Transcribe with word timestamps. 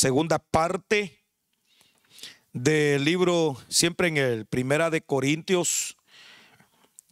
segunda 0.00 0.38
parte 0.38 1.26
del 2.54 3.04
libro, 3.04 3.58
siempre 3.68 4.08
en 4.08 4.16
el 4.16 4.46
Primera 4.46 4.88
de 4.88 5.02
Corintios, 5.02 5.94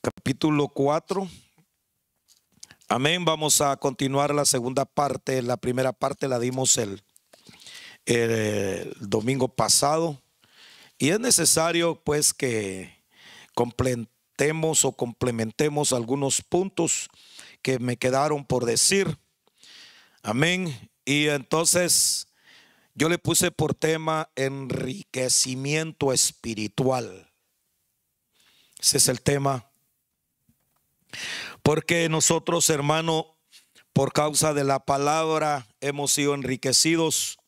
capítulo 0.01 0.69
4. 0.69 1.29
Amén. 2.89 3.27
Vamos 3.27 3.61
a 3.61 3.77
continuar 3.77 4.35
la 4.35 4.47
segunda 4.47 4.87
parte. 4.87 5.43
La 5.43 5.59
primera 5.59 5.93
parte 5.93 6.29
la 6.29 6.39
dimos 6.39 6.79
el, 6.79 7.03
el 8.07 8.97
domingo 9.01 9.49
pasado. 9.49 10.23
Y 10.97 11.11
es 11.11 11.21
necesario 11.21 12.03
pues 12.03 12.33
que 12.33 13.05
completemos 13.55 14.87
o 14.87 14.93
complementemos 14.93 15.93
algunos 15.93 16.41
puntos 16.41 17.11
que 17.61 17.79
me 17.79 17.99
quedaron 17.99 18.47
por 18.47 18.65
decir. 18.65 19.19
Amén. 20.23 20.91
Y 21.05 21.29
entonces 21.29 22.28
yo 22.99 23.09
le 23.09 23.19
puse 23.19 23.53
por 23.53 23.75
tema 23.75 24.29
enriquecimiento 24.35 26.13
espiritual. 26.13 27.31
Ese 28.81 28.97
es 28.97 29.07
el 29.07 29.23
tema. 29.23 29.71
Porque 31.63 32.09
nosotros, 32.09 32.69
hermano, 32.71 33.39
por 33.93 34.13
causa 34.13 34.53
de 34.53 34.65
la 34.65 34.81
palabra 34.81 35.69
hemos 35.81 36.13
sido 36.13 36.35
enriquecidos. 36.35 37.39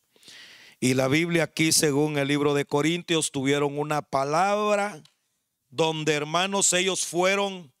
Y 0.79 0.93
la 0.93 1.09
Biblia 1.09 1.43
aquí, 1.43 1.73
según 1.73 2.17
el 2.17 2.29
libro 2.29 2.53
de 2.53 2.63
Corintios, 2.63 3.31
tuvieron 3.33 3.77
una 3.77 4.01
palabra 4.01 5.03
donde, 5.67 6.13
hermanos, 6.13 6.71
ellos 6.71 7.05
fueron 7.05 7.73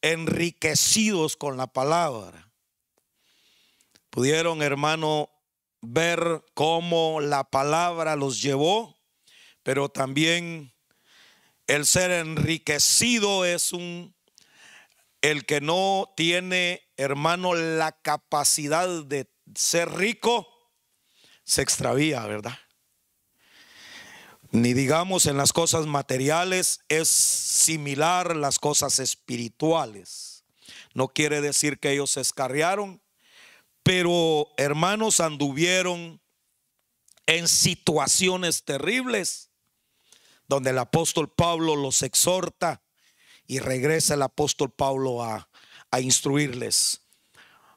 enriquecidos 0.00 1.36
con 1.36 1.56
la 1.56 1.68
palabra. 1.68 2.50
Pudieron, 4.10 4.60
hermano, 4.60 5.31
ver 5.82 6.44
cómo 6.54 7.20
la 7.20 7.44
palabra 7.44 8.16
los 8.16 8.40
llevó, 8.40 8.96
pero 9.62 9.88
también 9.88 10.72
el 11.66 11.84
ser 11.86 12.10
enriquecido 12.10 13.44
es 13.44 13.72
un 13.72 14.14
el 15.22 15.46
que 15.46 15.60
no 15.60 16.12
tiene, 16.16 16.82
hermano, 16.96 17.54
la 17.54 17.92
capacidad 17.92 19.04
de 19.04 19.30
ser 19.54 19.92
rico, 19.92 20.48
se 21.44 21.62
extravía, 21.62 22.26
¿verdad? 22.26 22.58
Ni 24.50 24.74
digamos 24.74 25.26
en 25.26 25.36
las 25.36 25.52
cosas 25.52 25.86
materiales, 25.86 26.80
es 26.88 27.08
similar 27.08 28.36
las 28.36 28.58
cosas 28.58 28.98
espirituales. 28.98 30.44
No 30.94 31.08
quiere 31.08 31.40
decir 31.40 31.78
que 31.78 31.92
ellos 31.92 32.10
se 32.10 32.20
escarriaron, 32.20 33.01
pero 33.82 34.48
hermanos 34.56 35.20
anduvieron 35.20 36.20
en 37.26 37.48
situaciones 37.48 38.64
terribles 38.64 39.50
donde 40.48 40.70
el 40.70 40.78
apóstol 40.78 41.30
Pablo 41.30 41.76
los 41.76 42.02
exhorta 42.02 42.82
y 43.46 43.58
regresa 43.58 44.14
el 44.14 44.22
apóstol 44.22 44.70
Pablo 44.70 45.22
a, 45.22 45.48
a 45.90 46.00
instruirles. 46.00 47.02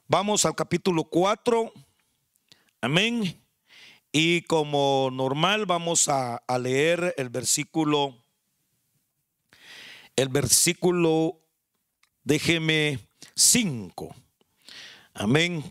Vamos 0.08 0.44
al 0.44 0.54
capítulo 0.54 1.04
4, 1.04 1.72
amén. 2.80 3.42
Y 4.12 4.42
como 4.42 5.10
normal 5.12 5.66
vamos 5.66 6.08
a, 6.08 6.36
a 6.36 6.58
leer 6.58 7.14
el 7.18 7.28
versículo, 7.28 8.16
el 10.14 10.28
versículo, 10.28 11.40
déjeme, 12.24 12.98
5. 13.34 14.14
Amén. 15.14 15.64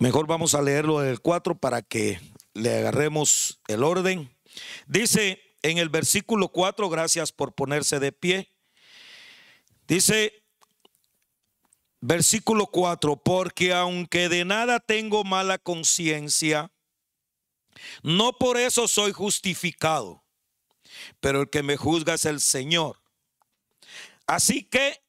Mejor 0.00 0.28
vamos 0.28 0.54
a 0.54 0.62
leerlo 0.62 1.00
del 1.00 1.20
4 1.20 1.58
para 1.58 1.82
que 1.82 2.20
le 2.54 2.76
agarremos 2.76 3.60
el 3.66 3.82
orden. 3.82 4.32
Dice 4.86 5.42
en 5.62 5.78
el 5.78 5.88
versículo 5.88 6.50
4, 6.50 6.88
gracias 6.88 7.32
por 7.32 7.52
ponerse 7.52 7.98
de 7.98 8.12
pie. 8.12 8.54
Dice, 9.88 10.44
versículo 12.00 12.66
4, 12.66 13.16
porque 13.16 13.72
aunque 13.72 14.28
de 14.28 14.44
nada 14.44 14.78
tengo 14.78 15.24
mala 15.24 15.58
conciencia, 15.58 16.70
no 18.04 18.34
por 18.34 18.56
eso 18.56 18.86
soy 18.86 19.10
justificado, 19.10 20.22
pero 21.18 21.40
el 21.42 21.50
que 21.50 21.64
me 21.64 21.76
juzga 21.76 22.14
es 22.14 22.24
el 22.24 22.40
Señor. 22.40 23.00
Así 24.28 24.62
que 24.62 25.02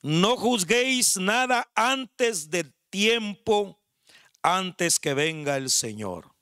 no 0.00 0.36
juzguéis 0.36 1.16
nada 1.16 1.72
antes 1.74 2.50
del 2.50 2.72
tiempo, 2.88 3.81
antes 4.42 4.98
que 4.98 5.14
venga 5.14 5.56
el 5.56 5.70
Señor, 5.70 6.34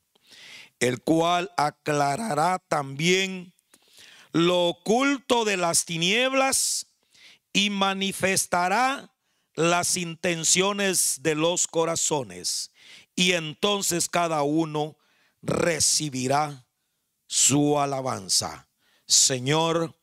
el 0.78 1.02
cual 1.02 1.52
aclarará 1.56 2.58
también 2.58 3.52
lo 4.32 4.68
oculto 4.68 5.44
de 5.44 5.56
las 5.56 5.84
tinieblas 5.84 6.86
y 7.52 7.70
manifestará 7.70 9.12
las 9.54 9.96
intenciones 9.96 11.18
de 11.22 11.34
los 11.34 11.66
corazones. 11.66 12.70
Y 13.14 13.32
entonces 13.32 14.08
cada 14.08 14.42
uno 14.42 14.96
recibirá 15.42 16.66
su 17.26 17.78
alabanza. 17.78 18.68
Señor, 19.06 19.96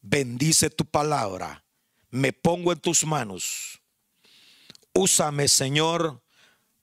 bendice 0.00 0.70
tu 0.70 0.84
palabra. 0.84 1.64
Me 2.10 2.32
pongo 2.32 2.72
en 2.72 2.80
tus 2.80 3.04
manos. 3.04 3.80
Úsame, 4.94 5.48
Señor, 5.48 6.21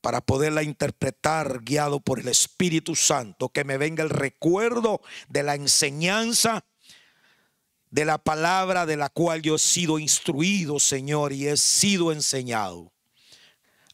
para 0.01 0.21
poderla 0.21 0.63
interpretar 0.63 1.63
guiado 1.63 1.99
por 1.99 2.19
el 2.19 2.27
Espíritu 2.27 2.95
Santo. 2.95 3.49
Que 3.49 3.63
me 3.63 3.77
venga 3.77 4.03
el 4.03 4.09
recuerdo 4.09 5.01
de 5.27 5.43
la 5.43 5.55
enseñanza 5.55 6.65
de 7.91 8.05
la 8.05 8.17
palabra 8.19 8.85
de 8.85 8.97
la 8.97 9.09
cual 9.09 9.41
yo 9.41 9.55
he 9.55 9.59
sido 9.59 9.99
instruido, 9.99 10.79
Señor, 10.79 11.33
y 11.33 11.47
he 11.47 11.57
sido 11.57 12.11
enseñado. 12.11 12.91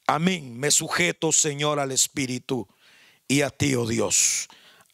Amén. 0.07 0.57
Me 0.57 0.69
sujeto, 0.71 1.31
Señor, 1.31 1.79
al 1.79 1.91
Espíritu 1.91 2.67
y 3.27 3.41
a 3.41 3.49
ti, 3.49 3.75
oh 3.75 3.87
Dios. 3.87 4.47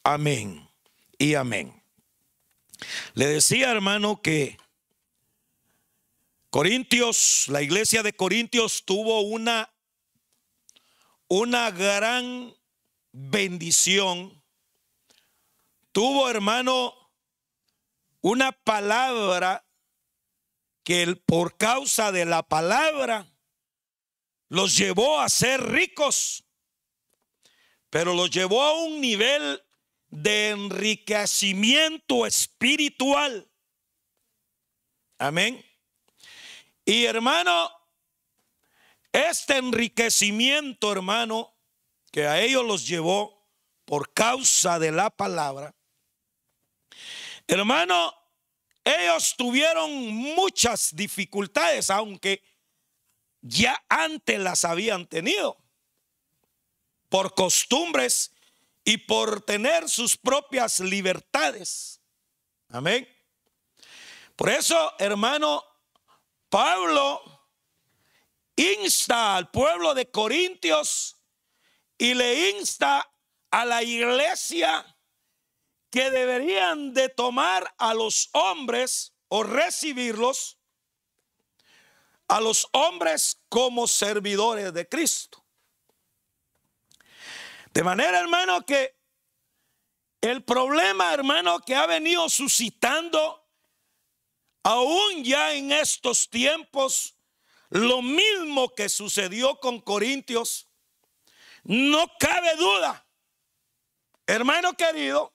Amén 0.04 0.70
y 1.18 1.36
amén. 1.36 1.82
Le 3.14 3.28
decía, 3.28 3.72
hermano, 3.72 4.22
que 4.22 4.58
Corintios, 6.50 7.46
la 7.48 7.62
iglesia 7.62 8.04
de 8.04 8.14
Corintios 8.14 8.84
tuvo 8.86 9.22
una, 9.22 9.71
una 11.34 11.72
gran 11.72 12.54
bendición. 13.14 14.44
Tuvo, 15.94 16.30
hermano, 16.30 16.94
una 18.20 18.52
palabra 18.52 19.66
que 20.84 21.16
por 21.26 21.56
causa 21.56 22.12
de 22.12 22.26
la 22.26 22.44
palabra 22.44 23.34
los 24.50 24.76
llevó 24.76 25.22
a 25.22 25.30
ser 25.30 25.64
ricos, 25.72 26.44
pero 27.90 28.14
los 28.14 28.30
llevó 28.30 28.62
a 28.64 28.74
un 28.84 29.00
nivel 29.00 29.64
de 30.10 30.50
enriquecimiento 30.50 32.26
espiritual. 32.26 33.50
Amén. 35.18 35.66
Y 36.84 37.06
hermano, 37.06 37.72
este 39.12 39.58
enriquecimiento, 39.58 40.92
hermano, 40.92 41.54
que 42.12 42.28
a 42.28 42.40
ellos 42.42 42.66
los 42.66 42.88
llevó 42.88 43.48
por 43.86 44.14
causa 44.14 44.80
de 44.80 44.92
la 44.92 45.10
palabra, 45.10 45.76
hermano, 47.48 48.14
ellos 48.84 49.36
tuvieron 49.38 49.92
muchas 50.08 50.96
dificultades, 50.96 51.90
aunque 51.90 52.44
ya 53.42 53.82
antes 53.90 54.40
las 54.40 54.66
habían 54.66 55.06
tenido, 55.08 55.58
por 57.10 57.36
costumbres 57.36 58.32
y 58.84 58.98
por 58.98 59.42
tener 59.42 59.90
sus 59.90 60.18
propias 60.18 60.80
libertades. 60.80 62.02
Amén. 62.70 63.08
Por 64.36 64.50
eso, 64.50 64.94
hermano, 64.98 65.64
Pablo 66.50 67.31
insta 68.62 69.36
al 69.36 69.50
pueblo 69.50 69.94
de 69.94 70.10
Corintios 70.10 71.18
y 71.98 72.14
le 72.14 72.52
insta 72.52 73.12
a 73.52 73.66
la 73.66 73.84
iglesia 73.84 74.86
que 75.90 76.10
deberían 76.10 76.94
de 76.94 77.10
tomar 77.10 77.74
a 77.78 77.94
los 77.94 78.30
hombres 78.34 79.14
o 79.28 79.44
recibirlos 79.44 80.58
a 82.28 82.40
los 82.40 82.68
hombres 82.72 83.42
como 83.50 83.88
servidores 83.88 84.74
de 84.74 84.88
Cristo. 84.88 85.46
De 87.74 87.84
manera, 87.84 88.20
hermano, 88.20 88.66
que 88.66 88.96
el 90.22 90.44
problema, 90.44 91.14
hermano, 91.14 91.60
que 91.60 91.76
ha 91.76 91.86
venido 91.88 92.30
suscitando 92.30 93.46
aún 94.64 95.24
ya 95.24 95.54
en 95.54 95.72
estos 95.72 96.30
tiempos, 96.30 97.18
lo 97.72 98.02
mismo 98.02 98.76
que 98.76 98.90
sucedió 98.90 99.60
con 99.60 99.80
Corintios, 99.80 100.68
No 101.64 102.12
cabe 102.20 102.56
duda, 102.56 103.06
hermano 104.26 104.74
querido, 104.74 105.32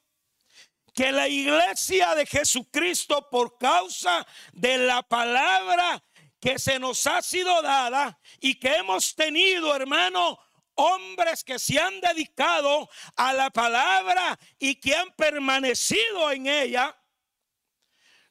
que 0.93 1.13
la 1.13 1.29
iglesia 1.29 2.15
de 2.15 2.27
Jesucristo 2.27 3.29
por 3.31 3.59
causa 3.59 4.27
de 4.53 4.79
la 4.79 5.03
palabra 5.03 6.03
que 6.41 6.59
se 6.59 6.79
nos 6.79 7.07
ha 7.07 7.23
sido 7.23 7.63
dada 7.63 8.19
y 8.41 8.59
que 8.59 8.75
hemos 8.75 9.15
tenido, 9.15 9.75
hermano, 9.75 10.39
hombres 10.75 11.45
que 11.45 11.59
se 11.59 11.79
han 11.79 12.01
dedicado 12.01 12.91
a 13.15 13.33
la 13.33 13.51
palabra 13.51 14.39
y 14.59 14.75
que 14.81 14.95
han 14.95 15.13
permanecido 15.13 16.31
en 16.33 16.49
ella, 16.49 16.97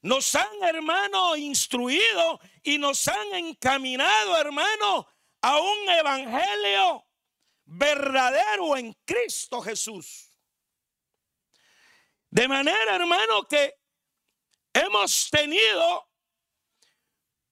nos 0.01 0.35
han, 0.35 0.63
hermano, 0.63 1.35
instruido 1.35 2.39
y 2.65 2.79
nos 2.79 3.07
han 3.07 3.33
encaminado, 3.35 4.35
hermano, 4.37 5.07
a 5.41 5.59
un 5.59 5.89
evangelio 5.89 7.05
verdadero 7.65 8.75
en 8.75 8.91
Cristo 9.05 9.61
Jesús. 9.61 10.31
De 12.29 12.47
manera, 12.47 12.95
hermano, 12.95 13.47
que 13.47 13.75
hemos 14.73 15.29
tenido 15.29 16.09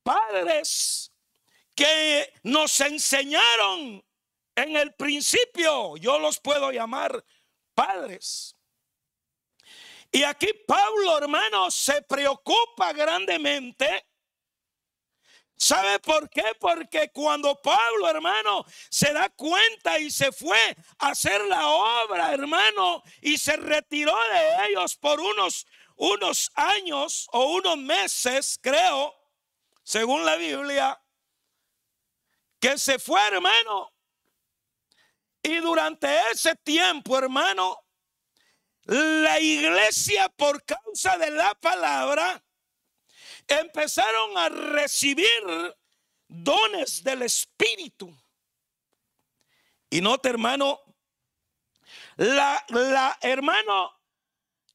padres 0.02 1.12
que 1.76 2.34
nos 2.44 2.80
enseñaron 2.82 4.04
en 4.56 4.78
el 4.78 4.96
principio, 4.96 5.96
yo 5.98 6.18
los 6.18 6.40
puedo 6.40 6.72
llamar 6.72 7.24
padres. 7.76 8.56
Y 10.12 10.24
aquí 10.24 10.50
Pablo, 10.68 11.20
hermano, 11.20 11.70
se 11.70 12.02
preocupa 12.02 12.94
grandemente. 12.94 14.08
¿Sabe 15.64 15.98
por 16.00 16.30
qué? 16.30 16.44
Porque 16.60 17.10
cuando 17.14 17.56
Pablo, 17.56 18.10
hermano, 18.10 18.66
se 18.90 19.14
da 19.14 19.30
cuenta 19.30 19.98
y 19.98 20.12
se 20.12 20.34
fue 20.34 20.76
a 20.98 21.12
hacer 21.12 21.40
la 21.46 21.70
obra, 21.70 22.34
hermano, 22.34 23.02
y 23.22 23.38
se 23.38 23.56
retiró 23.56 24.14
de 24.34 24.66
ellos 24.68 24.98
por 24.98 25.22
unos, 25.22 25.66
unos 25.96 26.52
años 26.56 27.30
o 27.32 27.46
unos 27.54 27.78
meses, 27.78 28.60
creo, 28.62 29.16
según 29.84 30.26
la 30.26 30.36
Biblia, 30.36 31.02
que 32.60 32.78
se 32.78 33.00
fue, 33.00 33.26
hermano. 33.26 33.94
Y 35.42 35.60
durante 35.60 36.14
ese 36.34 36.58
tiempo, 36.58 37.18
hermano, 37.18 37.80
la 38.84 39.40
iglesia 39.40 40.28
por 40.28 40.62
causa 40.66 41.18
de 41.18 41.32
la 41.32 41.56
palabra 41.56 42.44
empezaron 43.48 44.38
a 44.38 44.50
recibir 44.50 45.76
dones 46.28 47.04
del 47.04 47.24
Espíritu. 47.24 48.16
Y 49.90 50.02
nota, 50.02 50.30
hermano, 50.30 50.82
la, 52.18 52.64
la 52.70 53.18
hermano, 53.22 54.00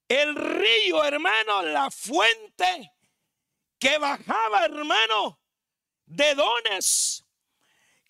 el 0.09 0.35
río, 0.35 1.05
hermano, 1.05 1.63
la 1.63 1.91
fuente 1.91 2.93
que 3.79 3.99
bajaba, 3.99 4.65
hermano, 4.65 5.41
de 6.07 6.35
dones 6.35 7.25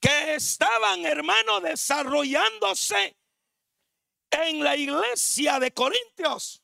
que 0.01 0.35
estaban, 0.35 1.05
hermano, 1.05 1.61
desarrollándose 1.61 3.17
en 4.31 4.63
la 4.63 4.77
iglesia 4.77 5.59
de 5.59 5.73
Corintios. 5.73 6.63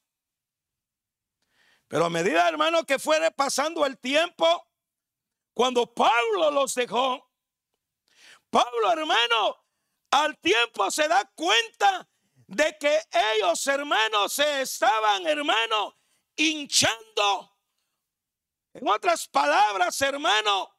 Pero 1.95 2.07
a 2.07 2.11
medida, 2.11 2.49
hermano, 2.49 2.85
que 2.85 2.99
fuera 2.99 3.31
pasando 3.31 3.87
el 3.87 3.97
tiempo, 4.01 4.67
cuando 5.53 5.95
Pablo 5.95 6.51
los 6.51 6.75
dejó, 6.75 7.31
Pablo, 8.51 8.91
hermano, 8.91 9.65
al 10.11 10.37
tiempo 10.41 10.91
se 10.91 11.07
da 11.07 11.25
cuenta 11.37 12.11
de 12.49 12.77
que 12.79 13.01
ellos, 13.37 13.65
hermanos, 13.69 14.33
se 14.33 14.63
estaban, 14.63 15.25
hermano, 15.29 15.97
hinchando. 16.35 17.61
En 18.73 18.89
otras 18.89 19.29
palabras, 19.29 20.01
hermano, 20.01 20.77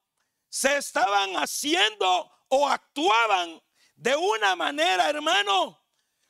se 0.50 0.76
estaban 0.76 1.38
haciendo 1.38 2.30
o 2.50 2.68
actuaban 2.68 3.64
de 3.96 4.18
una 4.18 4.58
manera, 4.58 5.10
hermano, 5.10 5.82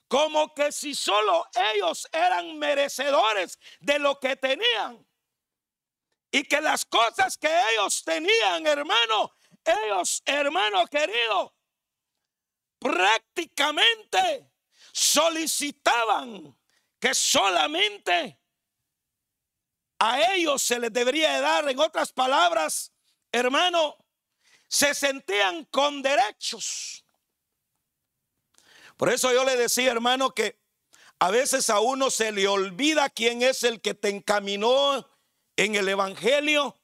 como 0.07 0.54
que 0.54 0.72
si 0.72 0.94
solo 0.94 1.48
ellos 1.74 2.07
eran 2.12 2.57
merecedores 2.57 3.60
de 3.80 4.00
lo 4.00 4.19
que 4.19 4.36
tenían. 4.36 5.06
Y 6.31 6.44
que 6.44 6.60
las 6.62 6.86
cosas 6.86 7.38
que 7.38 7.50
ellos 7.72 8.04
tenían, 8.04 8.68
hermano, 8.68 9.36
ellos, 9.63 10.22
hermano 10.25 10.86
querido, 10.88 11.56
prácticamente 12.80 14.52
solicitaban 14.92 16.58
que 17.00 17.13
solamente 17.13 18.40
a 20.00 20.34
ellos 20.34 20.62
se 20.62 20.80
les 20.80 20.92
debería 20.92 21.40
dar, 21.40 21.68
en 21.69 21.80
otras 21.80 22.12
palabras, 22.12 22.92
hermano, 23.31 23.98
se 24.68 24.94
sentían 24.94 25.66
con 25.66 26.01
derechos. 26.01 27.05
Por 28.98 29.10
eso 29.10 29.32
yo 29.34 29.44
le 29.44 29.56
decía, 29.56 29.92
hermano, 29.92 30.32
que 30.32 30.60
a 31.20 31.32
veces 31.32 31.70
a 31.70 31.80
uno 31.80 32.10
se 32.10 32.32
le 32.32 32.48
olvida 32.48 33.10
quién 33.10 33.42
es 33.42 33.64
el 33.64 33.82
que 33.82 33.94
te 33.94 34.10
encaminó 34.10 35.10
en 35.56 35.76
el 35.76 35.88
Evangelio. 35.90 36.80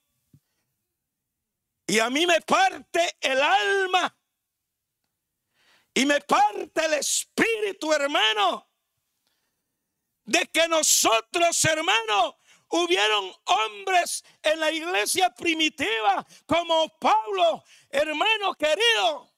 Y 1.87 1.99
a 1.99 2.09
mí 2.09 2.25
me 2.25 2.41
parte 2.41 3.17
el 3.19 3.41
alma 3.41 4.17
y 5.93 6.05
me 6.05 6.21
parte 6.21 6.85
el 6.85 6.93
espíritu, 6.93 7.91
hermano, 7.91 8.69
de 10.23 10.47
que 10.47 10.67
nosotros, 10.69 11.65
hermano, 11.65 12.37
Hubieron 12.73 13.33
hombres 13.43 14.23
en 14.41 14.59
la 14.61 14.71
iglesia 14.71 15.29
primitiva 15.31 16.25
como 16.45 16.87
Pablo, 16.99 17.65
hermano 17.89 18.55
querido, 18.55 19.30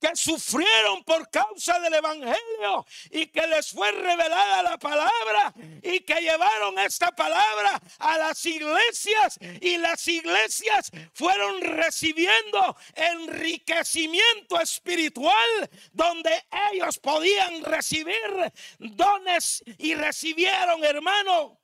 que 0.00 0.14
sufrieron 0.14 1.02
por 1.04 1.28
causa 1.30 1.78
del 1.80 1.94
Evangelio 1.94 2.86
y 3.10 3.26
que 3.26 3.46
les 3.46 3.70
fue 3.70 3.90
revelada 3.92 4.62
la 4.62 4.78
palabra 4.78 5.52
y 5.82 6.00
que 6.00 6.20
llevaron 6.20 6.78
esta 6.78 7.14
palabra 7.14 7.80
a 7.98 8.18
las 8.18 8.44
iglesias 8.46 9.38
y 9.60 9.76
las 9.78 10.06
iglesias 10.06 10.90
fueron 11.12 11.60
recibiendo 11.60 12.76
enriquecimiento 12.94 14.60
espiritual 14.60 15.70
donde 15.92 16.46
ellos 16.72 16.98
podían 16.98 17.64
recibir 17.64 18.52
dones 18.78 19.62
y 19.78 19.94
recibieron, 19.94 20.84
hermano, 20.84 21.60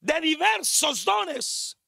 de 0.00 0.20
diversos 0.20 1.04
dones. 1.04 1.78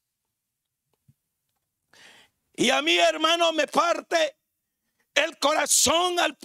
Y 2.55 2.71
a 2.71 2.83
mi 2.83 2.99
hermano 2.99 3.53
me 3.53 3.67
parte 3.67 4.40
el 5.15 5.39
corazón 5.39 6.19
al, 6.19 6.37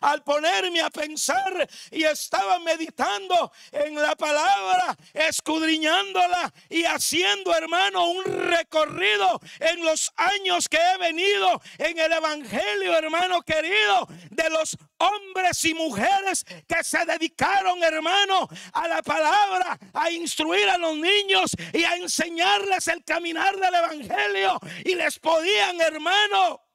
al, 0.00 0.22
ponerme 0.22 0.80
a 0.80 0.90
pensar 0.90 1.68
y 1.90 2.04
estaba 2.04 2.58
meditando 2.58 3.52
en 3.72 3.94
la 3.94 4.14
palabra, 4.16 4.96
escudriñándola 5.14 6.52
y 6.68 6.84
haciendo, 6.84 7.54
hermano, 7.54 8.10
un 8.10 8.24
recorrido 8.24 9.40
en 9.60 9.84
los 9.84 10.12
años 10.16 10.68
que 10.68 10.78
he 10.78 10.98
venido 10.98 11.60
en 11.78 11.98
el 11.98 12.12
Evangelio, 12.12 12.96
hermano 12.96 13.42
querido, 13.42 14.08
de 14.30 14.50
los 14.50 14.76
hombres 14.98 15.64
y 15.64 15.74
mujeres 15.74 16.44
que 16.66 16.82
se 16.82 17.04
dedicaron, 17.04 17.82
hermano, 17.82 18.48
a 18.72 18.88
la 18.88 19.02
palabra, 19.02 19.78
a 19.92 20.10
instruir 20.10 20.68
a 20.68 20.78
los 20.78 20.96
niños 20.96 21.52
y 21.72 21.84
a 21.84 21.96
enseñarles 21.96 22.88
el 22.88 23.04
caminar 23.04 23.56
del 23.56 23.74
Evangelio. 23.74 24.58
Y 24.84 24.94
les 24.94 25.18
podían, 25.18 25.80
hermano, 25.80 26.67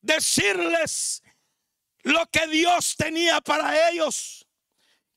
decirles 0.00 1.22
lo 2.02 2.26
que 2.26 2.46
Dios 2.46 2.94
tenía 2.96 3.40
para 3.40 3.90
ellos. 3.90 4.46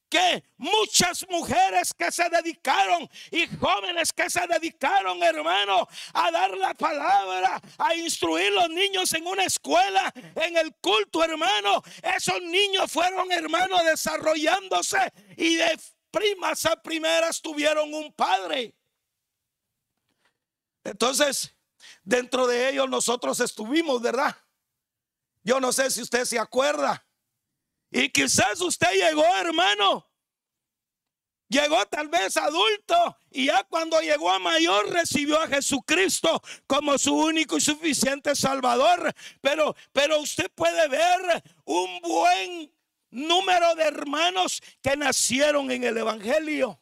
Que 0.09 0.43
muchas 0.57 1.25
mujeres 1.27 1.91
que 1.91 2.11
se 2.11 2.29
dedicaron 2.29 3.09
y 3.31 3.47
jóvenes 3.57 4.13
que 4.13 4.29
se 4.29 4.45
dedicaron, 4.45 5.23
hermano, 5.23 5.87
a 6.13 6.29
dar 6.29 6.55
la 6.55 6.75
palabra, 6.75 7.59
a 7.79 7.95
instruir 7.95 8.51
los 8.51 8.69
niños 8.69 9.11
en 9.13 9.25
una 9.25 9.45
escuela, 9.45 10.13
en 10.35 10.55
el 10.55 10.75
culto, 10.75 11.23
hermano. 11.23 11.81
Esos 12.15 12.39
niños 12.43 12.91
fueron, 12.91 13.31
hermano, 13.31 13.83
desarrollándose 13.83 15.11
y 15.35 15.55
de 15.55 15.79
primas 16.11 16.63
a 16.67 16.75
primeras 16.75 17.41
tuvieron 17.41 17.91
un 17.91 18.13
padre. 18.13 18.75
Entonces, 20.83 21.55
dentro 22.03 22.45
de 22.45 22.69
ellos 22.69 22.87
nosotros 22.87 23.39
estuvimos, 23.39 23.99
¿verdad? 23.99 24.37
Yo 25.43 25.59
no 25.59 25.71
sé 25.71 25.91
si 25.91 26.01
usted 26.01 26.25
se 26.25 26.39
acuerda. 26.39 27.05
Y 27.91 28.09
quizás 28.09 28.59
usted 28.61 28.91
llegó, 28.93 29.25
hermano. 29.35 30.09
Llegó 31.49 31.85
tal 31.85 32.07
vez 32.07 32.35
adulto 32.37 33.17
y 33.29 33.45
ya 33.45 33.63
cuando 33.65 34.01
llegó 34.01 34.31
a 34.31 34.39
mayor 34.39 34.89
recibió 34.89 35.39
a 35.39 35.47
Jesucristo 35.47 36.41
como 36.65 36.97
su 36.97 37.13
único 37.15 37.57
y 37.57 37.61
suficiente 37.61 38.35
Salvador. 38.35 39.13
Pero, 39.39 39.75
pero 39.91 40.19
usted 40.19 40.49
puede 40.55 40.87
ver 40.87 41.43
un 41.65 41.99
buen 42.01 42.73
número 43.11 43.75
de 43.75 43.83
hermanos 43.83 44.61
que 44.81 44.97
nacieron 44.97 45.69
en 45.69 45.83
el 45.83 45.97
Evangelio. 45.97 46.81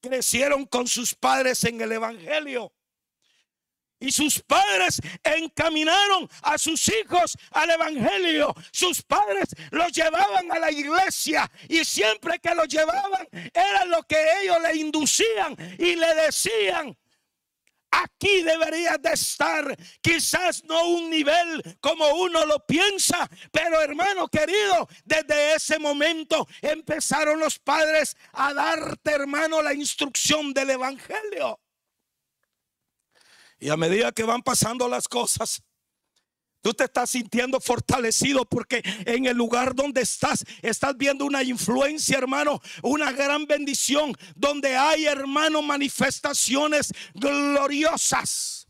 Crecieron 0.00 0.66
con 0.66 0.86
sus 0.86 1.14
padres 1.16 1.64
en 1.64 1.80
el 1.80 1.90
Evangelio. 1.90 2.72
Y 3.98 4.12
sus 4.12 4.40
padres 4.40 5.00
encaminaron 5.24 6.28
a 6.42 6.58
sus 6.58 6.86
hijos 6.88 7.36
al 7.50 7.70
Evangelio. 7.70 8.54
Sus 8.70 9.02
padres 9.02 9.48
los 9.70 9.90
llevaban 9.92 10.52
a 10.52 10.58
la 10.58 10.70
iglesia 10.70 11.50
y 11.68 11.84
siempre 11.84 12.38
que 12.38 12.54
los 12.54 12.68
llevaban 12.68 13.26
era 13.32 13.84
lo 13.86 14.02
que 14.02 14.18
ellos 14.42 14.58
le 14.62 14.76
inducían 14.76 15.56
y 15.78 15.96
le 15.96 16.14
decían. 16.14 16.96
Aquí 17.90 18.42
debería 18.42 18.98
de 18.98 19.12
estar, 19.12 19.74
quizás 20.02 20.62
no 20.64 20.88
un 20.88 21.08
nivel 21.08 21.62
como 21.80 22.06
uno 22.16 22.44
lo 22.44 22.66
piensa, 22.66 23.28
pero 23.50 23.80
hermano 23.80 24.28
querido, 24.28 24.86
desde 25.04 25.54
ese 25.54 25.78
momento 25.78 26.46
empezaron 26.60 27.40
los 27.40 27.58
padres 27.58 28.14
a 28.32 28.52
darte, 28.52 29.12
hermano, 29.12 29.62
la 29.62 29.72
instrucción 29.72 30.52
del 30.52 30.70
Evangelio. 30.70 31.58
Y 33.58 33.70
a 33.70 33.76
medida 33.76 34.12
que 34.12 34.24
van 34.24 34.42
pasando 34.42 34.88
las 34.88 35.08
cosas, 35.08 35.62
Tú 36.66 36.74
te 36.74 36.82
estás 36.82 37.10
sintiendo 37.10 37.60
fortalecido 37.60 38.44
porque 38.44 38.82
en 39.04 39.26
el 39.26 39.36
lugar 39.36 39.72
donde 39.72 40.00
estás, 40.00 40.44
estás 40.62 40.96
viendo 40.96 41.24
una 41.24 41.44
influencia, 41.44 42.18
hermano, 42.18 42.60
una 42.82 43.12
gran 43.12 43.46
bendición, 43.46 44.12
donde 44.34 44.76
hay, 44.76 45.06
hermano, 45.06 45.62
manifestaciones 45.62 46.92
gloriosas, 47.14 48.66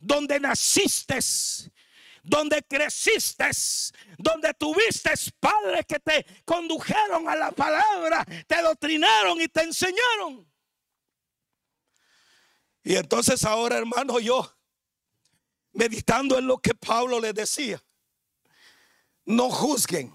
donde 0.00 0.40
naciste, 0.40 1.20
donde 2.24 2.60
creciste, 2.64 3.50
donde 4.18 4.52
tuviste 4.54 5.12
padres 5.38 5.86
que 5.86 6.00
te 6.00 6.26
condujeron 6.44 7.28
a 7.28 7.36
la 7.36 7.52
palabra, 7.52 8.26
te 8.48 8.60
doctrinaron 8.62 9.40
y 9.40 9.46
te 9.46 9.62
enseñaron. 9.62 10.51
Y 12.82 12.96
entonces 12.96 13.44
ahora, 13.44 13.78
hermano, 13.78 14.18
yo, 14.18 14.56
meditando 15.72 16.38
en 16.38 16.46
lo 16.46 16.58
que 16.58 16.74
Pablo 16.74 17.20
le 17.20 17.32
decía, 17.32 17.82
no 19.24 19.50
juzguen. 19.50 20.14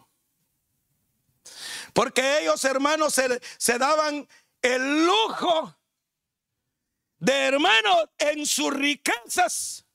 Porque 1.93 2.41
ellos, 2.41 2.63
hermanos, 2.65 3.13
se, 3.13 3.41
se 3.57 3.77
daban 3.77 4.27
el 4.61 5.05
lujo 5.05 5.77
de, 7.19 7.33
hermanos, 7.33 8.09
en 8.17 8.45
sus 8.45 8.73
riquezas, 8.73 9.85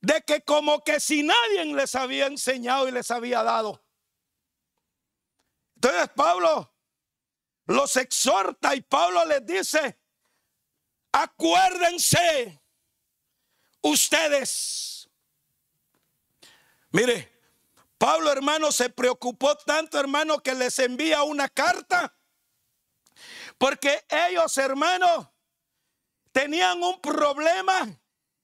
de 0.00 0.22
que 0.22 0.42
como 0.42 0.82
que 0.82 1.00
si 1.00 1.22
nadie 1.22 1.64
les 1.74 1.94
había 1.94 2.26
enseñado 2.26 2.88
y 2.88 2.92
les 2.92 3.10
había 3.10 3.42
dado. 3.42 3.84
Entonces 5.76 6.08
Pablo 6.14 6.72
los 7.66 7.96
exhorta 7.96 8.74
y 8.74 8.80
Pablo 8.80 9.24
les 9.26 9.44
dice, 9.44 9.98
Acuérdense 11.16 12.60
ustedes. 13.80 15.08
Mire, 16.90 17.32
Pablo 17.96 18.30
hermano 18.30 18.70
se 18.70 18.90
preocupó 18.90 19.56
tanto 19.56 19.98
hermano 19.98 20.40
que 20.40 20.54
les 20.54 20.78
envía 20.78 21.22
una 21.22 21.48
carta. 21.48 22.14
Porque 23.56 24.04
ellos 24.10 24.58
hermano 24.58 25.34
tenían 26.32 26.82
un 26.82 27.00
problema 27.00 27.98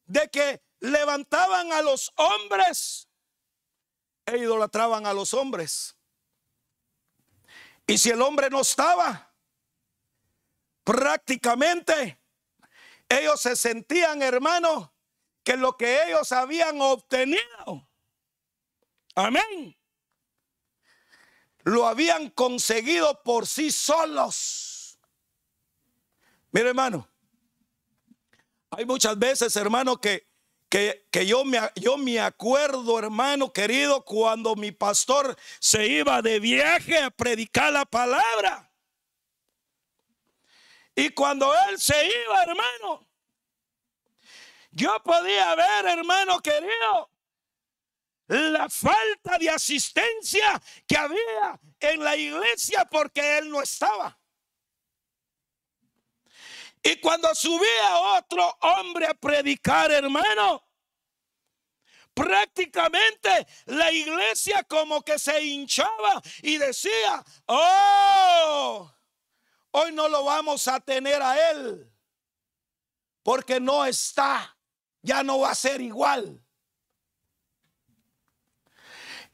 de 0.07 0.31
que 0.31 0.63
levantaban 0.81 1.73
a 1.73 1.83
los 1.83 2.11
hombres 2.17 3.07
e 4.25 4.39
idolatraban 4.39 5.05
a 5.05 5.13
los 5.13 5.35
hombres. 5.35 5.95
Y 7.87 7.99
si 7.99 8.09
el 8.09 8.23
hombre 8.23 8.49
no 8.49 8.63
estaba, 8.63 9.31
prácticamente 10.85 12.22
ellos 13.19 13.41
se 13.41 13.57
sentían, 13.57 14.23
hermanos, 14.23 14.91
que 15.43 15.57
lo 15.57 15.77
que 15.77 16.05
ellos 16.05 16.31
habían 16.33 16.81
obtenido, 16.81 17.89
amén, 19.15 19.77
lo 21.65 21.87
habían 21.87 22.31
conseguido 22.31 23.23
por 23.23 23.47
sí 23.47 23.71
solos. 23.71 24.99
Mire, 26.51 26.69
hermano, 26.69 27.09
hay 28.71 28.85
muchas 28.85 29.19
veces, 29.19 29.55
hermano, 29.57 30.01
que, 30.01 30.27
que, 30.69 31.07
que, 31.11 31.27
yo, 31.27 31.45
me, 31.45 31.61
yo 31.77 31.97
me 31.97 32.21
acuerdo, 32.21 32.99
hermano 32.99 33.53
querido, 33.53 34.05
cuando 34.05 34.57
mi 34.57 34.73
pastor 34.73 35.37
se 35.61 35.87
iba 35.87 36.23
de 36.23 36.41
viaje 36.41 36.99
a 36.99 37.11
predicar 37.11 37.73
la 37.73 37.85
palabra. 37.85 38.72
Y 40.95 41.11
cuando 41.11 41.53
él 41.69 41.81
se 41.81 42.07
iba, 42.07 42.43
hermano, 42.43 43.07
yo 44.71 45.03
podía 45.03 45.55
ver, 45.55 45.87
hermano 45.87 46.41
querido, 46.41 47.11
la 48.27 48.69
falta 48.69 49.39
de 49.39 49.51
asistencia 49.51 50.61
que 50.87 50.97
había 50.97 51.61
en 51.81 52.03
la 52.03 52.17
iglesia 52.17 52.85
porque 52.91 53.39
él 53.39 53.51
no 53.51 53.61
estaba. 53.61 54.19
Y 56.83 56.97
cuando 56.97 57.33
subía 57.35 57.99
otro 58.17 58.57
hombre 58.61 59.07
a 59.07 59.15
predicar, 59.15 59.93
hermano, 59.93 60.67
prácticamente 62.15 63.47
la 63.67 63.93
iglesia 63.93 64.65
como 64.65 65.03
que 65.03 65.19
se 65.19 65.43
hinchaba 65.43 66.21
y 66.43 66.59
decía, 66.59 67.25
oh, 67.47 68.91
Hoy 69.73 69.93
no 69.93 70.09
lo 70.09 70.25
vamos 70.25 70.69
a 70.69 70.81
tener 70.81 71.23
a 71.23 71.51
Él 71.51 71.91
porque 73.23 73.59
no 73.59 73.85
está, 73.85 74.57
ya 75.01 75.23
no 75.23 75.41
va 75.41 75.51
a 75.51 75.55
ser 75.55 75.81
igual. 75.81 76.45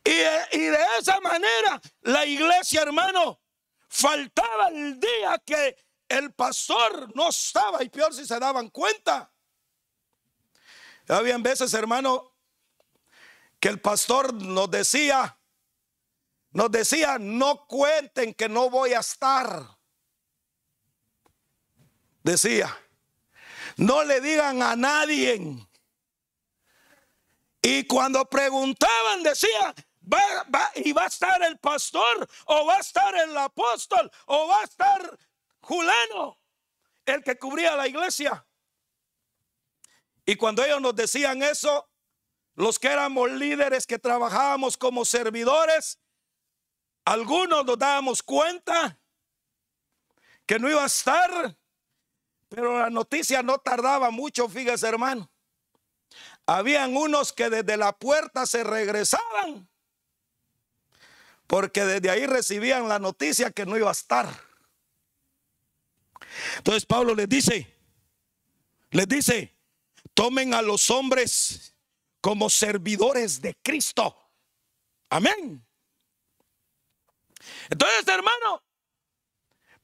Y, 0.05 0.13
de 0.13 0.79
esa 0.99 1.21
manera 1.21 1.81
la 2.03 2.25
iglesia, 2.25 2.83
hermano, 2.83 3.41
faltaba 3.89 4.69
el 4.69 4.99
día 4.99 5.43
que 5.45 5.77
el 6.09 6.33
pastor 6.33 7.15
no 7.15 7.29
estaba 7.29 7.83
y 7.83 7.89
peor 7.89 8.15
si 8.15 8.25
se 8.25 8.39
daban 8.39 8.71
cuenta. 8.71 9.31
Habían 11.09 11.43
veces, 11.43 11.75
hermano, 11.75 12.37
que 13.59 13.69
el 13.69 13.81
pastor 13.81 14.33
nos 14.33 14.71
decía, 14.71 15.39
nos 16.53 16.71
decía, 16.71 17.19
no 17.19 17.67
cuenten 17.67 18.35
que 18.35 18.49
no 18.49 18.71
voy 18.71 18.93
a 18.93 19.01
estar 19.01 19.78
decía, 22.29 22.77
no 23.77 24.05
le 24.05 24.21
digan 24.21 24.63
a 24.63 24.77
nadie. 24.77 25.41
Y 27.63 27.87
cuando 27.87 28.25
preguntaban, 28.27 29.23
decía, 29.23 29.75
va, 30.13 30.73
y 30.75 30.93
va 30.93 31.05
a 31.05 31.07
estar 31.07 31.43
el 31.43 31.59
pastor, 31.59 32.29
o 32.47 32.67
va 32.67 32.77
a 32.77 32.81
estar 32.81 33.15
el 33.17 33.37
apóstol, 33.37 34.11
o 34.27 34.49
va 34.49 34.61
a 34.61 34.65
estar 34.65 35.19
Julano, 35.61 36.39
el 37.07 37.23
que 37.23 37.39
cubría 37.39 37.77
la 37.77 37.89
iglesia. 37.89 38.47
Y 40.27 40.37
cuando 40.37 40.65
ellos 40.65 40.81
nos 40.81 40.95
decían 40.95 41.43
eso, 41.43 41.89
los 42.55 42.79
que 42.79 42.89
éramos 42.89 43.31
líderes, 43.31 43.87
que 43.87 43.99
trabajábamos 43.99 44.77
como 44.77 45.05
servidores, 45.05 45.99
algunos 47.05 47.65
nos 47.65 47.79
dábamos 47.79 48.23
cuenta 48.23 49.01
que 50.47 50.59
no 50.59 50.69
iba 50.69 50.83
a 50.83 50.87
estar 50.87 51.57
pero 52.49 52.79
la 52.79 52.91
noticia 52.91 53.43
no 53.43 53.59
tardaba 53.59 54.11
mucho, 54.11 54.49
fíjese 54.49 54.89
hermano. 54.89 55.31
Habían 56.47 56.97
unos 56.97 57.33
que 57.33 57.51
desde 57.51 57.77
la 57.77 57.93
puerta 57.93 58.47
se 58.47 58.65
regresaban. 58.65 59.69
Porque 61.47 61.85
desde 61.85 62.11
ahí 62.11 62.27
recibían 62.27 62.89
la 62.89 62.99
noticia 62.99 63.51
que 63.51 63.67
no 63.67 63.77
iba 63.77 63.89
a 63.89 63.93
estar. 63.93 64.29
Entonces 66.57 66.87
Pablo 66.87 67.15
les 67.15 67.29
dice, 67.29 67.75
les 68.91 69.09
dice, 69.09 69.55
tomen 70.15 70.55
a 70.55 70.63
los 70.63 70.91
hombres 70.91 71.75
como 72.21 72.51
servidores 72.51 73.41
de 73.41 73.55
Cristo. 73.63 74.17
Amén. 75.11 75.65
Entonces, 77.71 78.07
hermano, 78.09 78.63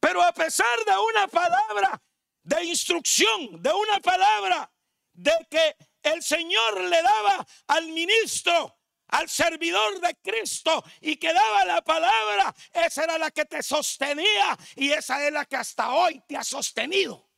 pero 0.01 0.23
a 0.23 0.33
pesar 0.33 0.79
de 0.87 0.93
una 0.99 1.29
palabra 1.29 2.03
de 2.45 2.65
instrucción, 2.65 3.61
de 3.61 3.73
una 3.73 4.01
palabra, 4.01 4.71
de 5.13 5.33
que 5.51 5.77
el 6.03 6.23
Señor 6.23 6.83
le 6.83 7.03
daba 7.03 7.47
al 7.69 7.89
ministro, 7.89 8.79
al 9.09 9.29
servidor 9.29 10.01
de 10.01 10.17
Cristo 10.17 10.85
y 11.01 11.17
que 11.17 11.33
daba 11.33 11.65
la 11.65 11.83
palabra, 11.83 12.55
esa 12.73 13.05
era 13.05 13.19
la 13.19 13.31
que 13.31 13.45
te 13.45 13.63
sostenía 13.63 14.57
y 14.77 14.93
esa 14.93 15.27
es 15.27 15.33
la 15.33 15.45
que 15.47 15.57
hasta 15.57 15.93
hoy 15.95 16.23
te 16.29 16.37
ha 16.37 16.45
sostenido. 16.45 17.29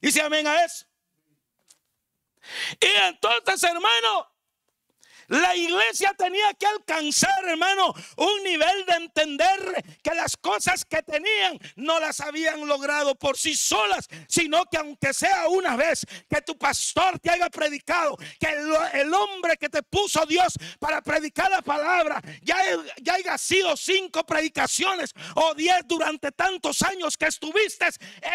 Dice 0.00 0.22
amén 0.22 0.46
a 0.46 0.64
eso. 0.64 0.86
Y 2.80 2.86
entonces, 2.86 3.62
hermano, 3.64 4.29
la 5.30 5.54
iglesia 5.54 6.12
tenía 6.18 6.52
que 6.58 6.66
alcanzar, 6.66 7.44
hermano, 7.46 7.94
un 8.16 8.42
nivel 8.42 8.84
de 8.84 8.94
entender 8.94 9.84
que 10.02 10.12
las 10.12 10.36
cosas 10.36 10.84
que 10.84 11.02
tenían 11.04 11.56
no 11.76 12.00
las 12.00 12.20
habían 12.20 12.66
logrado 12.66 13.14
por 13.14 13.38
sí 13.38 13.54
solas, 13.54 14.08
sino 14.28 14.64
que 14.66 14.78
aunque 14.78 15.14
sea 15.14 15.46
una 15.48 15.76
vez 15.76 16.04
que 16.28 16.42
tu 16.42 16.58
pastor 16.58 17.20
te 17.20 17.30
haya 17.30 17.48
predicado, 17.48 18.16
que 18.40 18.48
el, 18.48 19.14
hombre 19.14 19.56
que 19.56 19.68
te 19.68 19.84
puso 19.84 20.26
Dios 20.26 20.54
para 20.80 21.00
predicar 21.00 21.48
la 21.48 21.62
palabra, 21.62 22.20
ya, 22.42 22.58
ya 23.00 23.14
haya 23.14 23.38
sido 23.38 23.76
cinco 23.76 24.26
predicaciones 24.26 25.12
o 25.36 25.54
diez 25.54 25.82
durante 25.86 26.32
tantos 26.32 26.82
años 26.82 27.16
que 27.16 27.26
estuviste, 27.26 27.86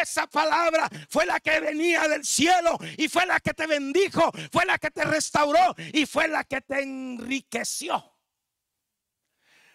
esa 0.01 0.27
palabra 0.27 0.89
fue 1.09 1.25
la 1.25 1.41
que 1.41 1.59
venía 1.59 2.07
del 2.07 2.23
cielo 2.23 2.77
y 2.97 3.09
fue 3.09 3.25
la 3.25 3.41
que 3.41 3.53
te 3.53 3.67
bendijo, 3.67 4.31
fue 4.49 4.65
la 4.65 4.77
que 4.77 4.91
te 4.91 5.03
restauró 5.03 5.75
y 5.91 6.05
fue 6.05 6.29
la 6.29 6.45
que 6.45 6.61
te 6.61 6.84
enriqueció. 6.85 8.15